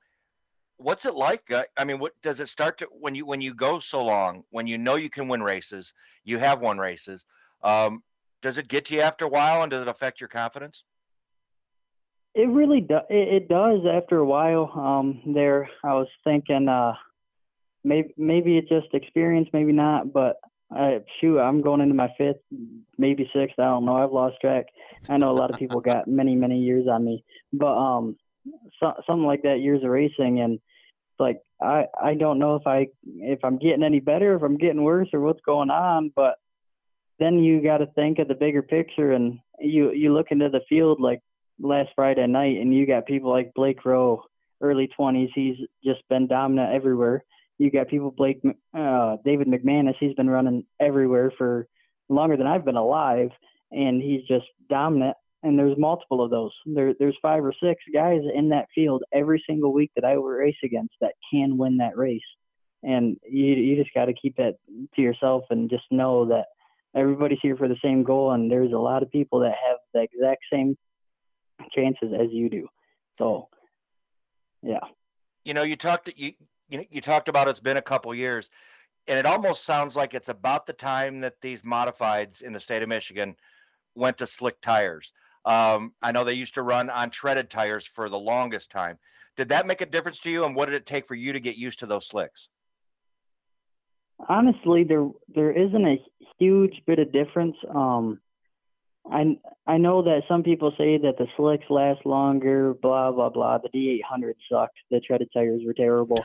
[0.80, 1.50] what's it like?
[1.50, 4.44] Uh, I mean, what does it start to when you when you go so long,
[4.50, 7.24] when you know you can win races, you have won races.
[7.62, 8.02] Um,
[8.42, 10.84] does it get to you after a while, and does it affect your confidence?
[12.34, 13.02] It really does.
[13.10, 14.70] It, it, does after a while.
[14.74, 16.94] Um, there, I was thinking, uh,
[17.84, 20.12] maybe maybe it's just experience, maybe not.
[20.12, 20.36] But
[20.74, 22.40] uh, shoot, I'm going into my fifth,
[22.96, 23.58] maybe sixth.
[23.58, 23.96] I don't know.
[23.96, 24.66] I've lost track.
[25.08, 28.16] I know a lot of people got many many years on me, but um,
[28.78, 30.58] so, something like that, years of racing, and
[31.20, 34.82] like I I don't know if I if I'm getting any better, if I'm getting
[34.82, 36.12] worse, or what's going on.
[36.14, 36.36] But
[37.18, 40.62] then you got to think of the bigger picture, and you you look into the
[40.68, 41.20] field like
[41.60, 44.24] last Friday night, and you got people like Blake Rowe,
[44.60, 45.30] early 20s.
[45.34, 47.24] He's just been dominant everywhere.
[47.58, 48.40] You got people Blake
[48.74, 49.96] uh, David McManus.
[50.00, 51.68] He's been running everywhere for
[52.08, 53.30] longer than I've been alive,
[53.70, 56.52] and he's just dominant and there's multiple of those.
[56.66, 60.24] There, there's five or six guys in that field every single week that I will
[60.24, 62.20] race against that can win that race.
[62.82, 64.56] And you, you just got to keep that
[64.96, 66.46] to yourself and just know that
[66.94, 68.32] everybody's here for the same goal.
[68.32, 70.76] And there's a lot of people that have the exact same
[71.74, 72.68] chances as you do.
[73.18, 73.48] So,
[74.62, 74.80] yeah.
[75.44, 76.32] You know, you talked you
[76.68, 78.50] you you talked about it's been a couple years,
[79.06, 82.82] and it almost sounds like it's about the time that these modifieds in the state
[82.82, 83.36] of Michigan
[83.94, 85.12] went to slick tires.
[85.44, 88.98] Um, I know they used to run on treaded tires for the longest time.
[89.36, 90.44] Did that make a difference to you?
[90.44, 92.48] And what did it take for you to get used to those slicks?
[94.28, 95.96] Honestly, there there isn't a
[96.38, 97.56] huge bit of difference.
[97.74, 98.20] Um,
[99.08, 103.58] I I know that some people say that the slicks last longer, blah blah blah.
[103.58, 104.76] The D800 sucked.
[104.90, 106.24] The treaded tires were terrible.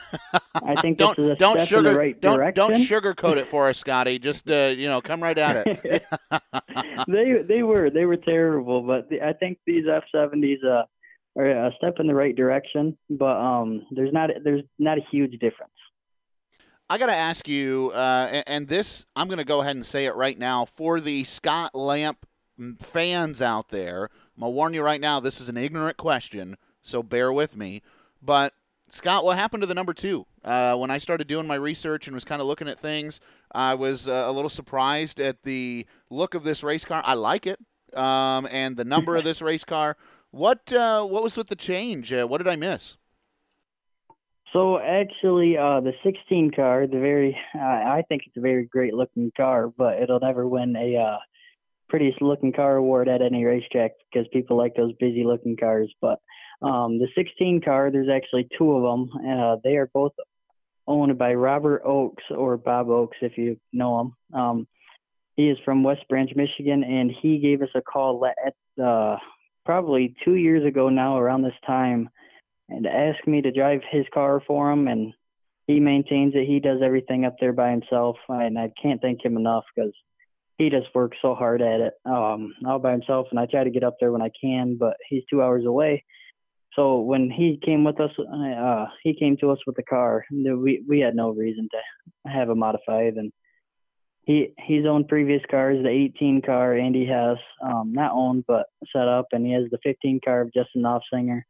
[0.54, 2.56] I think don't this is a don't step sugar in the right don't direction.
[2.56, 4.20] don't sugarcoat it for us, Scotty.
[4.20, 6.06] Just uh, you know, come right at it.
[7.08, 10.84] they they were they were terrible, but the, I think these F70s uh,
[11.38, 12.98] are a step in the right direction.
[13.10, 15.72] But um, there's not there's not a huge difference.
[16.88, 19.86] I got to ask you, uh, and, and this I'm going to go ahead and
[19.86, 22.26] say it right now for the Scott Lamp
[22.80, 24.10] fans out there.
[24.36, 25.20] I'm gonna warn you right now.
[25.20, 27.82] This is an ignorant question, so bear with me.
[28.22, 28.54] But
[28.90, 30.26] Scott, what happened to the number two?
[30.44, 33.20] Uh, when I started doing my research and was kind of looking at things,
[33.52, 37.02] I was uh, a little surprised at the look of this race car.
[37.06, 37.60] I like it,
[37.98, 39.98] um, and the number of this race car.
[40.32, 42.12] What uh, what was with the change?
[42.12, 42.98] Uh, what did I miss?
[44.56, 48.94] So actually, uh, the 16 car, the very, uh, I think it's a very great
[48.94, 51.18] looking car, but it'll never win a uh,
[51.90, 55.94] prettiest looking car award at any racetrack because people like those busy looking cars.
[56.02, 56.20] But
[56.62, 59.10] um, the 16 car, there's actually two of them.
[59.28, 60.14] Uh, they are both
[60.88, 64.40] owned by Robert Oakes or Bob Oakes, if you know him.
[64.40, 64.68] Um,
[65.36, 69.18] he is from West Branch, Michigan, and he gave us a call at uh,
[69.66, 72.10] probably two years ago now, around this time,
[72.70, 74.88] and asked me to drive his car for him.
[74.88, 75.14] And
[75.68, 76.48] he maintains it.
[76.48, 79.94] He does everything up there by himself, and I can't thank him enough because
[80.58, 83.28] he just works so hard at it um, all by himself.
[83.32, 86.04] And I try to get up there when I can, but he's two hours away.
[86.76, 90.26] So when he came with us, uh, he came to us with the car.
[90.32, 93.32] We we had no reason to have a modified, and
[94.26, 99.08] he he's owned previous cars, the 18 car Andy has um, not owned but set
[99.08, 101.44] up, and he has the 15 car of Justin Knopfsinger.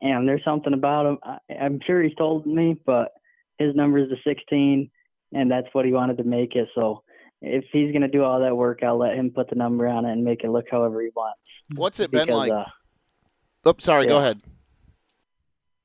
[0.00, 1.18] And there's something about him.
[1.22, 3.12] I, I'm sure he's told me, but
[3.58, 4.90] his number is the 16,
[5.32, 6.68] and that's what he wanted to make it.
[6.74, 7.02] So
[7.46, 10.04] if he's going to do all that work, I'll let him put the number on
[10.04, 11.40] it and make it look however he wants.
[11.74, 12.52] What's it because, been like?
[12.52, 12.64] Uh,
[13.64, 14.04] oh, sorry.
[14.04, 14.10] yeah.
[14.10, 14.40] Go ahead.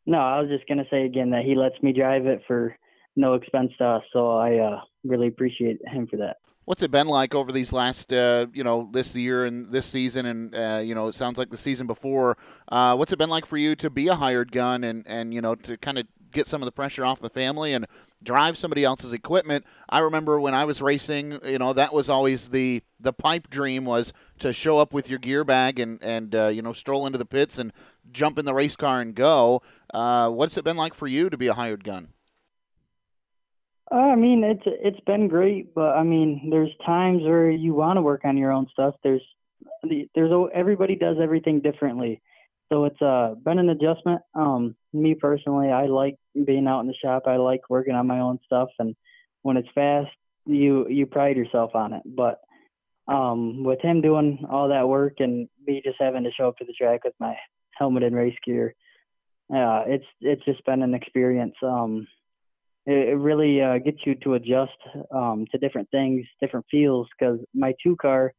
[0.05, 2.76] no, I was just going to say again that he lets me drive it for
[3.16, 6.38] no expense to us, so I uh, really appreciate him for that.
[6.66, 10.26] What's it been like over these last, uh, you know, this year and this season,
[10.26, 12.38] and uh, you know, it sounds like the season before.
[12.72, 15.41] Uh, what's it been like for you to be a hired gun and and you
[15.41, 17.86] know to kind of get some of the pressure off the family and
[18.24, 19.66] drive somebody else's equipment?
[19.90, 23.86] I remember when I was racing, you know, that was always the the pipe dream
[23.86, 27.18] was to show up with your gear bag and and uh, you know stroll into
[27.18, 27.72] the pits and
[28.12, 29.62] jump in the race car and go.
[29.94, 32.10] Uh, what's it been like for you to be a hired gun?
[33.92, 37.98] Uh, I mean, it's it's been great, but I mean, there's times where you want
[37.98, 38.96] to work on your own stuff.
[39.04, 39.22] There's
[40.16, 42.22] there's everybody does everything differently,
[42.72, 44.22] so it's uh been an adjustment.
[44.34, 47.24] Um, me personally, I like being out in the shop.
[47.26, 48.95] I like working on my own stuff, and
[49.41, 50.09] when it's fast,
[50.45, 52.03] you you pride yourself on it.
[52.05, 52.39] But
[53.07, 56.65] um, with him doing all that work and me just having to show up to
[56.65, 57.36] the track with my
[57.74, 58.74] helmet and race gear,
[59.53, 61.55] uh, it's it's just been an experience.
[61.61, 62.07] Um,
[62.86, 64.72] it, it really uh, gets you to adjust
[65.13, 67.07] um, to different things, different feels.
[67.19, 68.34] Because my two car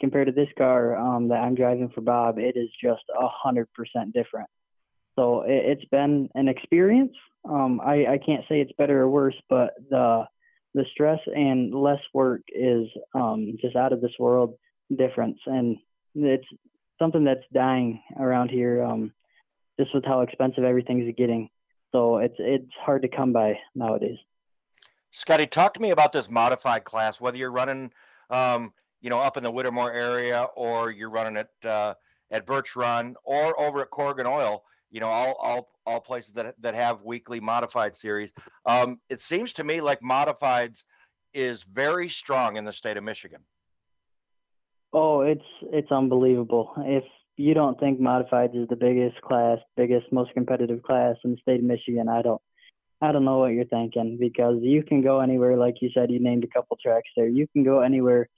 [0.00, 3.72] compared to this car um, that I'm driving for Bob, it is just a hundred
[3.72, 4.48] percent different.
[5.16, 7.14] So it, it's been an experience.
[7.48, 10.24] Um, I, I can't say it's better or worse, but the
[10.74, 14.54] the stress and less work is um, just out of this world
[14.96, 15.76] difference, and
[16.14, 16.46] it's
[16.98, 18.84] something that's dying around here.
[18.84, 19.12] Um,
[19.78, 21.48] just with how expensive everything's getting.
[21.92, 24.18] So it's it's hard to come by nowadays.
[25.10, 27.20] Scotty, talk to me about this modified class.
[27.20, 27.92] Whether you're running,
[28.30, 31.94] um, you know, up in the Whittemore area, or you're running it uh,
[32.30, 34.64] at Birch Run, or over at Corrigan Oil.
[34.90, 38.32] You know, all all all places that that have weekly modified series.
[38.66, 40.84] Um, it seems to me like modifieds
[41.34, 43.40] is very strong in the state of Michigan.
[44.92, 46.72] Oh, it's it's unbelievable.
[46.78, 47.04] If
[47.36, 51.60] you don't think modifieds is the biggest class, biggest, most competitive class in the state
[51.60, 52.40] of Michigan, I don't
[53.00, 56.18] I don't know what you're thinking because you can go anywhere, like you said, you
[56.18, 57.28] named a couple tracks there.
[57.28, 58.28] You can go anywhere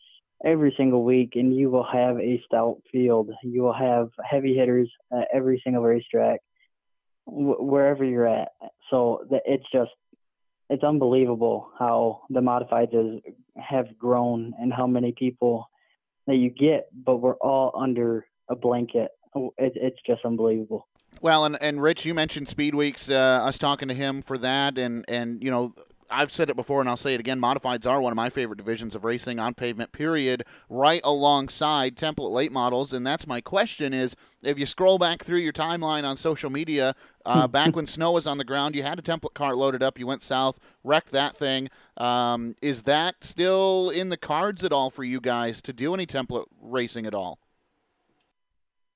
[0.44, 3.30] every single week and you will have a stout field.
[3.42, 6.40] You will have heavy hitters at every single racetrack,
[7.24, 8.48] wh- wherever you're at.
[8.90, 9.90] So the, it's just,
[10.68, 13.22] it's unbelievable how the modifieds
[13.56, 15.68] have grown and how many people
[16.26, 19.10] that you get, but we're all under a blanket.
[19.34, 20.86] It, it's just unbelievable.
[21.20, 23.10] Well, and, and Rich, you mentioned Speed Weeks.
[23.10, 25.72] Uh, us talking to him for that, and and you know,
[26.10, 27.40] I've said it before and I'll say it again.
[27.40, 32.32] Modifieds are one of my favorite divisions of racing on pavement, period, right alongside template
[32.32, 32.92] late models.
[32.92, 36.94] And that's my question is if you scroll back through your timeline on social media,
[37.24, 39.98] uh, back when snow was on the ground, you had a template car loaded up,
[39.98, 41.68] you went south, wrecked that thing.
[41.96, 46.06] Um, is that still in the cards at all for you guys to do any
[46.06, 47.38] template racing at all?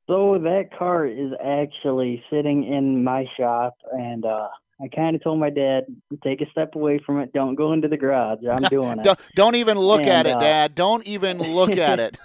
[0.06, 4.48] So that car is actually sitting in my shop, and uh,
[4.82, 5.84] I kind of told my dad,
[6.24, 7.32] take a step away from it.
[7.32, 8.40] Don't go into the garage.
[8.50, 9.04] I'm doing it.
[9.04, 10.74] don't, don't even look And, at it, uh, Dad.
[10.74, 12.18] Don't even look at it.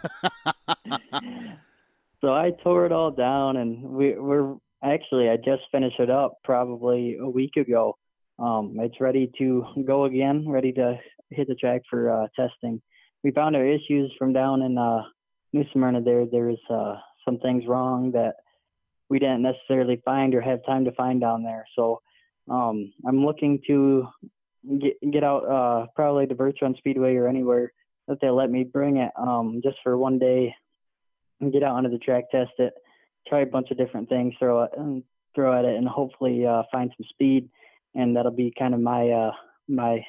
[2.21, 6.39] so I tore it all down, and we, we're actually I just finished it up
[6.43, 7.97] probably a week ago.
[8.39, 10.97] Um, it's ready to go again, ready to
[11.29, 12.81] hit the track for uh, testing.
[13.23, 15.03] We found our issues from down in uh,
[15.53, 16.01] New Smyrna.
[16.01, 16.95] There, there's uh,
[17.25, 18.35] some things wrong that
[19.09, 21.65] we didn't necessarily find or have time to find down there.
[21.75, 22.01] So
[22.49, 24.07] um, I'm looking to
[24.79, 27.71] get get out uh, probably to Virtual Speedway or anywhere
[28.07, 30.53] that they let me bring it um, just for one day
[31.39, 32.73] and get out onto the track, test it,
[33.27, 35.03] try a bunch of different things, throw it and
[35.35, 37.49] throw at it, and hopefully uh, find some speed.
[37.95, 39.31] And that'll be kind of my uh,
[39.67, 40.03] my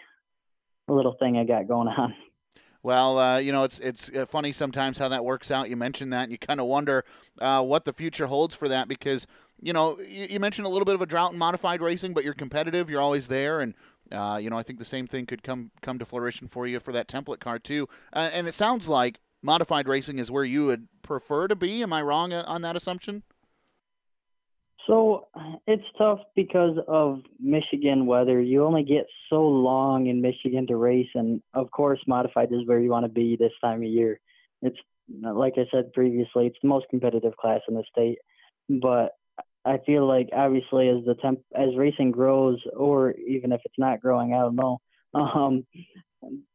[0.89, 2.15] little thing I got going on.
[2.83, 5.69] Well, uh, you know, it's it's uh, funny sometimes how that works out.
[5.69, 7.05] You mentioned that, and you kind of wonder
[7.39, 9.27] uh, what the future holds for that because
[9.61, 12.25] you know you, you, mentioned a little bit of a drought in modified racing, but
[12.25, 12.91] you're competitive.
[12.91, 13.75] You're always there, and
[14.13, 16.81] uh, you know I think the same thing could come come to fruition for you
[16.81, 17.89] for that template car too.
[18.13, 21.83] Uh, and it sounds like modified racing is where you would prefer to be.
[21.83, 23.23] Am I wrong uh, on that assumption?
[24.87, 25.29] So
[25.67, 28.41] it's tough because of Michigan weather.
[28.41, 32.81] You only get so long in Michigan to race, and of course, modified is where
[32.81, 34.19] you want to be this time of year.
[34.63, 34.79] It's
[35.23, 38.19] like I said previously, it's the most competitive class in the state.
[38.69, 39.13] But
[39.65, 44.01] I feel like obviously as the temp as racing grows, or even if it's not
[44.01, 44.81] growing, I don't know.
[45.13, 45.67] Um,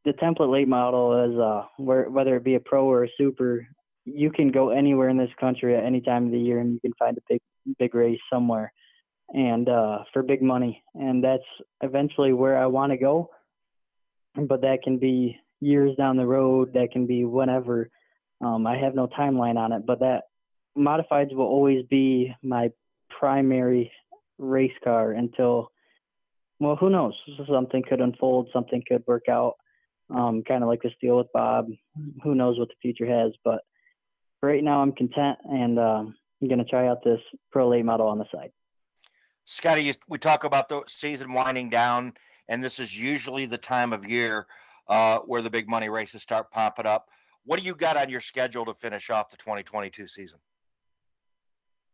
[0.05, 3.67] the template late model is uh, where whether it be a pro or a super,
[4.05, 6.79] you can go anywhere in this country at any time of the year, and you
[6.79, 7.41] can find a big
[7.79, 8.71] big race somewhere
[9.33, 10.83] and uh, for big money.
[10.93, 11.43] And that's
[11.81, 13.29] eventually where I want to go.
[14.35, 16.73] But that can be years down the road.
[16.73, 17.89] That can be whenever.
[18.41, 20.23] Um, I have no timeline on it, but that
[20.77, 22.69] modifieds will always be my
[23.19, 23.91] primary
[24.37, 25.71] race car until,
[26.59, 27.13] well, who knows?
[27.47, 28.49] Something could unfold.
[28.53, 29.55] Something could work out.
[30.09, 31.67] Um, kind of like this deal with Bob.
[32.23, 33.31] Who knows what the future has?
[33.43, 33.61] But
[34.41, 35.79] right now, I'm content and.
[35.79, 37.19] Um, I'm going to try out this
[37.51, 38.51] Pro Late model on the side.
[39.45, 42.13] Scotty, you, we talk about the season winding down,
[42.47, 44.47] and this is usually the time of year
[44.87, 47.09] uh, where the big money races start popping up.
[47.45, 50.39] What do you got on your schedule to finish off the 2022 season?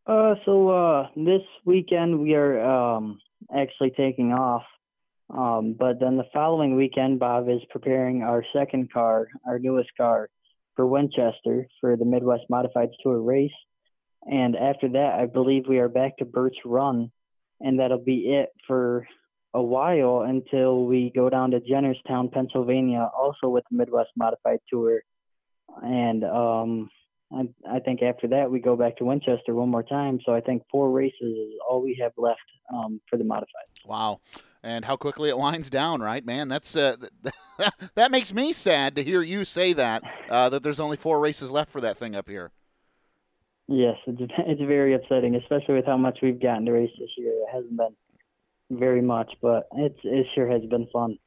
[0.05, 3.19] Uh, so uh, this weekend we are um,
[3.55, 4.63] actually taking off,
[5.29, 10.27] um, but then the following weekend, Bob is preparing our second car, our newest car,
[10.75, 13.51] for Winchester for the Midwest Modified Tour race.
[14.29, 17.11] And after that, I believe we are back to Birch Run,
[17.59, 19.07] and that'll be it for
[19.53, 25.01] a while until we go down to Jennerstown, Pennsylvania, also with the Midwest Modified Tour.
[25.83, 26.89] And um,
[27.33, 30.19] I, I think after that, we go back to Winchester one more time.
[30.25, 32.39] So I think four races is all we have left
[32.73, 33.67] um, for the Modified.
[33.85, 34.19] Wow.
[34.63, 36.47] And how quickly it winds down, right, man?
[36.47, 36.95] That's uh,
[37.95, 40.03] that makes me sad to hear you say that.
[40.29, 42.51] Uh, that there's only four races left for that thing up here.
[43.67, 47.31] Yes, it's it's very upsetting, especially with how much we've gotten to race this year.
[47.31, 47.95] It hasn't been
[48.77, 51.17] very much, but it's it sure has been fun.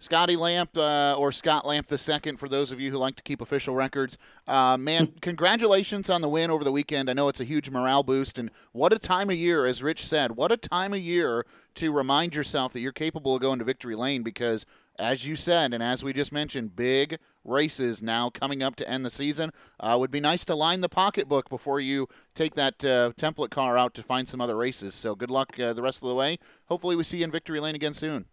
[0.00, 3.22] Scotty Lamp uh, or Scott Lamp the second for those of you who like to
[3.22, 4.16] keep official records.
[4.46, 7.10] Uh, man, congratulations on the win over the weekend.
[7.10, 10.06] I know it's a huge morale boost, and what a time of year, as Rich
[10.06, 11.44] said, what a time of year
[11.74, 14.64] to remind yourself that you're capable of going to victory lane because
[14.98, 19.06] as you said, and as we just mentioned, big races now coming up to end
[19.06, 19.52] the season.
[19.78, 23.78] Uh, would be nice to line the pocketbook before you take that uh, template car
[23.78, 24.94] out to find some other races.
[24.94, 26.38] So good luck uh, the rest of the way.
[26.66, 28.26] Hopefully, we see you in victory lane again soon.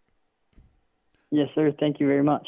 [1.35, 1.73] Yes, sir.
[1.77, 2.47] Thank you very much.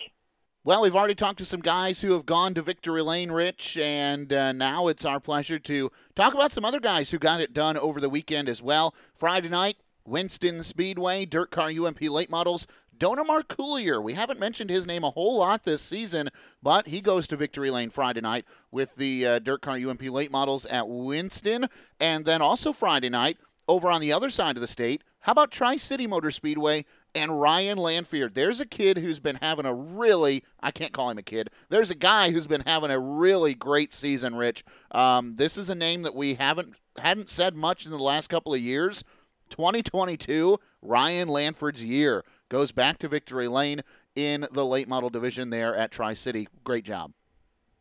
[0.63, 4.31] Well, we've already talked to some guys who have gone to victory lane, Rich, and
[4.31, 7.77] uh, now it's our pleasure to talk about some other guys who got it done
[7.77, 8.95] over the weekend as well.
[9.13, 9.75] Friday night,
[10.05, 12.65] Winston Speedway, Dirt Car UMP late models
[12.97, 14.01] Donor Marcoulier.
[14.01, 16.29] We haven't mentioned his name a whole lot this season,
[16.63, 20.31] but he goes to Victory Lane Friday night with the uh, Dirt Car UMP late
[20.31, 21.67] models at Winston.
[21.99, 25.51] And then also Friday night, over on the other side of the state, how about
[25.51, 26.85] Tri City Motor Speedway
[27.15, 28.29] and Ryan Lanfear?
[28.29, 31.91] There's a kid who's been having a really, I can't call him a kid, there's
[31.91, 34.63] a guy who's been having a really great season, Rich.
[34.91, 38.53] Um, this is a name that we haven't hadn't said much in the last couple
[38.53, 39.03] of years
[39.49, 42.23] 2022, Ryan Lanford's year.
[42.49, 43.81] Goes back to victory lane
[44.15, 46.47] in the late model division there at Tri City.
[46.63, 47.11] Great job.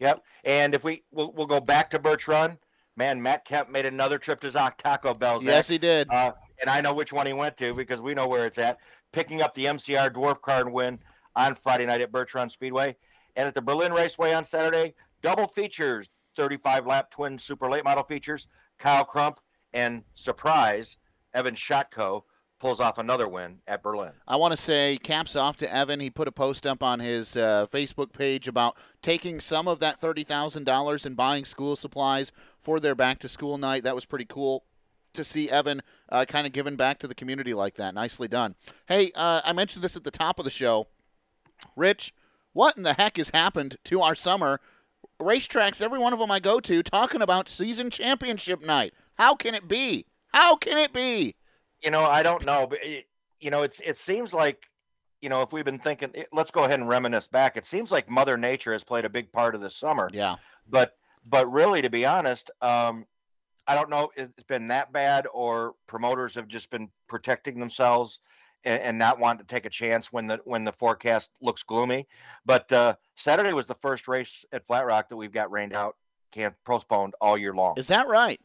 [0.00, 0.22] Yep.
[0.44, 2.58] And if we we'll, we'll go back to Birch Run,
[2.96, 5.40] man, Matt Kemp made another trip to Zoc Taco Bell.
[5.40, 5.46] Zach.
[5.46, 6.08] Yes, he did.
[6.10, 8.78] Uh, and I know which one he went to because we know where it's at.
[9.12, 10.98] Picking up the MCR Dwarf Car win
[11.34, 12.96] on Friday night at Run Speedway.
[13.36, 18.04] And at the Berlin Raceway on Saturday, double features 35 lap twin super late model
[18.04, 18.46] features.
[18.78, 19.40] Kyle Crump
[19.72, 20.96] and surprise,
[21.34, 22.22] Evan Shotko
[22.58, 24.12] pulls off another win at Berlin.
[24.26, 26.00] I want to say caps off to Evan.
[26.00, 30.00] He put a post up on his uh, Facebook page about taking some of that
[30.00, 33.82] $30,000 and buying school supplies for their back to school night.
[33.84, 34.64] That was pretty cool
[35.14, 37.94] to see Evan uh, kind of giving back to the community like that.
[37.94, 38.54] Nicely done.
[38.86, 40.88] Hey, uh, I mentioned this at the top of the show.
[41.74, 42.14] Rich,
[42.52, 44.60] what in the heck has happened to our summer?
[45.20, 48.92] Racetracks, every one of them I go to, talking about season championship night.
[49.14, 50.06] How can it be?
[50.32, 51.34] How can it be?
[51.82, 53.06] You know, I don't know, but it,
[53.40, 54.68] you know, it's it seems like,
[55.20, 57.56] you know, if we've been thinking, eh, let's go ahead and reminisce back.
[57.56, 60.10] It seems like Mother Nature has played a big part of the summer.
[60.12, 60.36] Yeah.
[60.68, 60.96] But
[61.28, 63.06] but really, to be honest, um,
[63.68, 68.20] I don't know if it's been that bad or promoters have just been protecting themselves
[68.64, 72.06] and, and not want to take a chance when the when the forecast looks gloomy.
[72.44, 75.96] But uh, Saturday was the first race at Flat Rock that we've got rained out,
[76.32, 77.74] can't postponed all year long.
[77.76, 78.40] Is that right?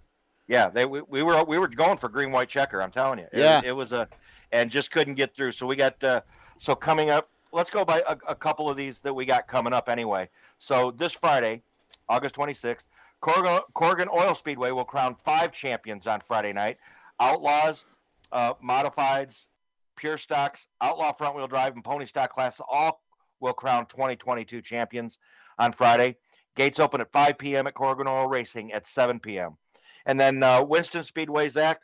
[0.47, 2.81] Yeah, they we, we were we were going for green white checker.
[2.81, 3.25] I'm telling you.
[3.31, 3.61] It, Yeah.
[3.63, 4.07] it was a,
[4.51, 5.51] and just couldn't get through.
[5.53, 6.21] So we got uh,
[6.57, 7.29] so coming up.
[7.53, 10.29] Let's go by a, a couple of these that we got coming up anyway.
[10.57, 11.61] So this Friday,
[12.07, 12.87] August 26th,
[13.21, 16.77] Corrigan, Corrigan Oil Speedway will crown five champions on Friday night.
[17.19, 17.85] Outlaws,
[18.31, 19.45] uh, modifieds,
[19.95, 23.03] pure stocks, outlaw front wheel drive, and pony stock classes all
[23.39, 25.19] will crown 2022 champions
[25.59, 26.15] on Friday.
[26.55, 27.67] Gates open at 5 p.m.
[27.67, 29.57] at Corrigan Oil Racing at 7 p.m.
[30.05, 31.79] And then uh, Winston Speedway, Zach,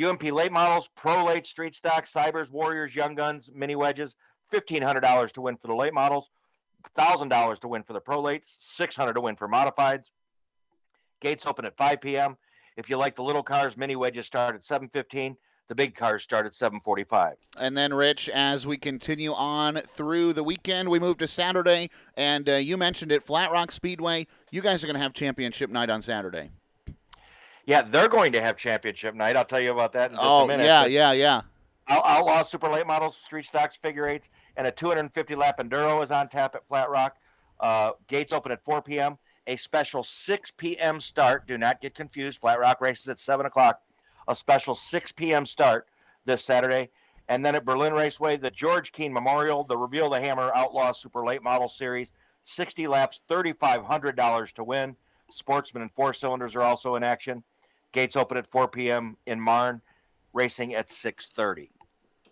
[0.00, 4.14] UMP late models, pro late street stock, cybers, warriors, young guns, mini wedges,
[4.52, 6.30] $1,500 to win for the late models,
[6.96, 10.04] $1,000 to win for the pro lates, 600 to win for modifieds.
[11.20, 12.36] Gates open at 5 p.m.
[12.76, 15.36] If you like the little cars, mini wedges start at 7:15.
[15.68, 17.34] The big cars start at 7:45.
[17.58, 21.90] And then, Rich, as we continue on through the weekend, we move to Saturday.
[22.16, 24.26] And uh, you mentioned it, Flat Rock Speedway.
[24.50, 26.50] You guys are going to have championship night on Saturday.
[27.64, 29.36] Yeah, they're going to have championship night.
[29.36, 30.64] I'll tell you about that in just oh, a minute.
[30.64, 31.42] yeah, But yeah, yeah.
[31.88, 36.28] Outlaw Super Late Models, Street Stocks, Figure Eights, and a 250 lap Enduro is on
[36.28, 37.16] tap at Flat Rock.
[37.60, 39.18] Uh, gates open at 4 p.m.
[39.46, 41.00] A special 6 p.m.
[41.00, 41.46] start.
[41.46, 42.38] Do not get confused.
[42.40, 43.80] Flat Rock races at 7 o'clock.
[44.28, 45.46] A special 6 p.m.
[45.46, 45.88] start
[46.24, 46.90] this Saturday.
[47.28, 51.24] And then at Berlin Raceway, the George Keene Memorial, the Reveal the Hammer Outlaw Super
[51.24, 52.12] Late Model Series,
[52.44, 54.96] 60 laps, $3,500 to win.
[55.30, 57.42] Sportsman and four cylinders are also in action.
[57.92, 59.16] Gates open at 4 p.m.
[59.26, 59.80] in Marne,
[60.32, 61.70] racing at 6:30.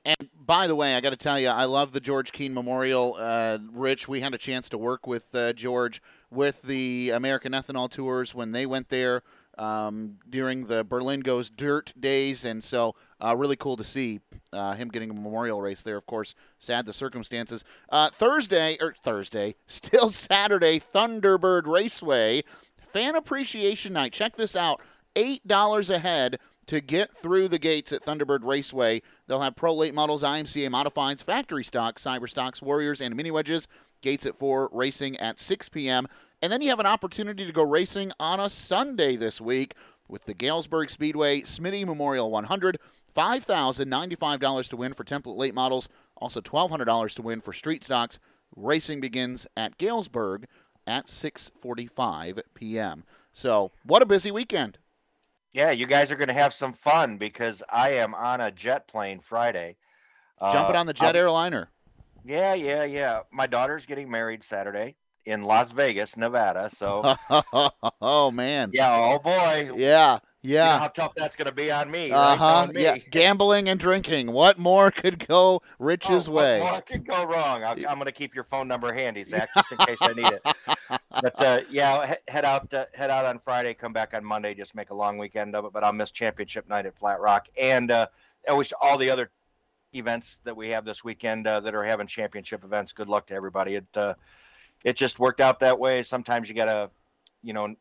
[0.05, 3.17] And by the way, I got to tell you, I love the George Keene Memorial.
[3.19, 6.03] Uh, Rich, we had a chance to work with uh, George
[6.35, 9.23] with the American Ethanol Tours when they went there
[9.59, 14.21] um, during the Berlin Goes Dirt days, and so uh, really cool to see
[14.53, 15.97] uh, him getting a memorial race there.
[15.97, 17.65] Of course, sad the circumstances.
[17.89, 22.43] Uh, Thursday or Thursday, still Saturday, Thunderbird Raceway
[22.93, 24.13] Fan Appreciation Night.
[24.13, 24.81] Check this out:
[25.17, 29.03] eight dollars a head to get through the gates at Thunderbird Raceway.
[29.27, 33.69] They'll have pro late models, IMCA modifieds, factory stocks, cyber stocks, warriors, and mini wedges.
[34.05, 36.07] Gates at 4, racing at 6 p.m.
[36.43, 39.75] And then you have an opportunity to go racing on a Sunday this week
[40.07, 42.79] with the Galesburg Speedway Smitty Memorial 100.
[43.17, 48.19] $5,095 to win for template late models, also $1,200 to win for street stocks.
[48.57, 50.47] Racing begins at Galesburg
[50.87, 53.05] at 6:45 p.m.
[53.33, 54.79] So, what a busy weekend.
[55.53, 58.87] Yeah, you guys are going to have some fun because I am on a jet
[58.89, 59.77] plane Friday.
[60.41, 61.71] Jumping Uh, on the jet I'll- airliner.
[62.25, 63.21] Yeah, yeah, yeah.
[63.31, 64.97] My daughter's getting married Saturday
[65.27, 66.71] in Las Vegas, Nevada.
[66.71, 67.15] So,
[68.01, 68.71] oh man.
[68.73, 69.71] yeah, oh boy.
[69.77, 70.19] Yeah.
[70.43, 70.79] You know Yeah.
[70.79, 72.11] how tough that's going to be on me.
[72.11, 72.47] Uh huh.
[72.47, 72.83] On me.
[72.83, 72.99] Yeah.
[72.99, 74.31] Gambling and drinking.
[74.33, 76.61] What more could go Rich's Oh, way?
[76.61, 77.65] What, what could go wrong?
[77.65, 80.27] I'll, I'm going to keep your phone number handy, Zach, just in case I need
[80.27, 80.43] it.
[81.11, 84.75] But uh, yeah, head out, uh, head out on Friday, come back on Monday, just
[84.75, 85.73] make a long weekend of it.
[85.73, 88.07] But I'll miss championship night at Flat Rock, and uh,
[88.49, 89.31] I wish all the other
[89.95, 92.93] events that we have this weekend uh, that are having championship events.
[92.93, 93.77] Good luck to everybody.
[93.77, 94.15] It uh,
[94.85, 96.03] it just worked out that way.
[96.03, 96.91] Sometimes you gotta,
[97.43, 97.75] you know,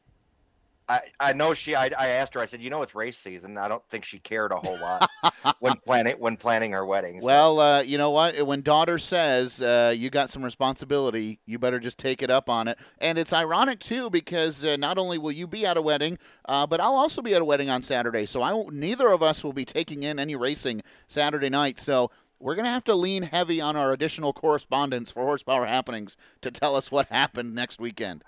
[0.93, 1.73] I, I, know she.
[1.73, 2.39] I, I asked her.
[2.39, 3.57] I said, you know, it's race season.
[3.57, 5.09] I don't think she cared a whole lot
[5.59, 7.19] when planning when planning her wedding.
[7.19, 7.25] so.
[7.25, 8.45] Well, uh, you know what?
[8.45, 12.67] When daughter says uh, you got some responsibility, you better just take it up on
[12.67, 12.77] it.
[12.99, 16.67] And it's ironic too because uh, not only will you be at a wedding, uh,
[16.67, 18.27] but I'll also be at a wedding on Saturday.
[18.27, 21.79] So I won't, neither of us will be taking in any racing Saturday night.
[21.79, 26.51] So we're gonna have to lean heavy on our additional correspondence for horsepower happenings to
[26.51, 28.23] tell us what happened next weekend.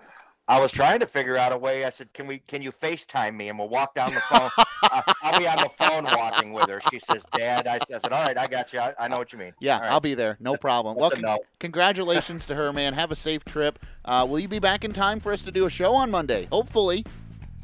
[0.48, 1.86] I was trying to figure out a way.
[1.86, 2.40] I said, "Can we?
[2.40, 4.50] Can you FaceTime me and we'll walk down the phone?
[5.24, 8.24] I'll be on the phone walking with her." She says, "Dad," I, I said, "All
[8.24, 8.80] right, I got you.
[8.80, 9.90] I, I know what you mean." Yeah, right.
[9.90, 10.38] I'll be there.
[10.40, 10.98] No problem.
[10.98, 11.40] Well, no.
[11.60, 12.94] congratulations to her, man.
[12.94, 13.80] Have a safe trip.
[14.04, 16.48] Uh, will you be back in time for us to do a show on Monday?
[16.52, 17.06] Hopefully.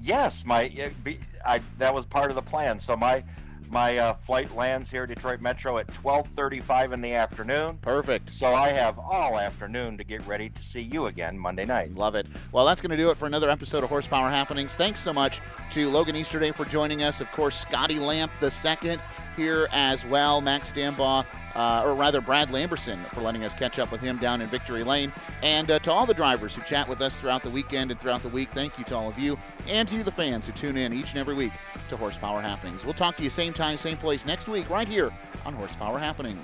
[0.01, 2.79] Yes, my be, I that was part of the plan.
[2.79, 3.23] So my
[3.71, 7.77] my uh, flight lands here, Detroit Metro, at 12:35 in the afternoon.
[7.81, 8.31] Perfect.
[8.31, 11.95] So I have all afternoon to get ready to see you again Monday night.
[11.95, 12.27] Love it.
[12.51, 14.75] Well, that's going to do it for another episode of Horsepower Happenings.
[14.75, 15.41] Thanks so much
[15.71, 17.21] to Logan Easterday for joining us.
[17.21, 19.01] Of course, Scotty Lamp the second
[19.35, 20.41] here as well.
[20.41, 21.25] Max Stambaugh,
[21.55, 24.83] uh, or rather Brad Lamberson, for letting us catch up with him down in Victory
[24.83, 25.11] Lane.
[25.43, 28.23] And uh, to all the drivers who chat with us throughout the weekend and throughout
[28.23, 29.37] the week, thank you to all of you.
[29.67, 31.51] And to you, the fans who tune in each and every week
[31.89, 32.85] to Horsepower Happenings.
[32.85, 35.11] We'll talk to you same time, same place next week, right here
[35.45, 36.43] on Horsepower Happenings.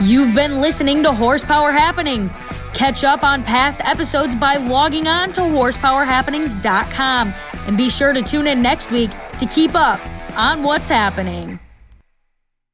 [0.00, 2.36] You've been listening to Horsepower Happenings.
[2.74, 7.34] Catch up on past episodes by logging on to horsepowerhappenings.com
[7.66, 10.00] and be sure to tune in next week to keep up
[10.36, 11.58] on what's happening.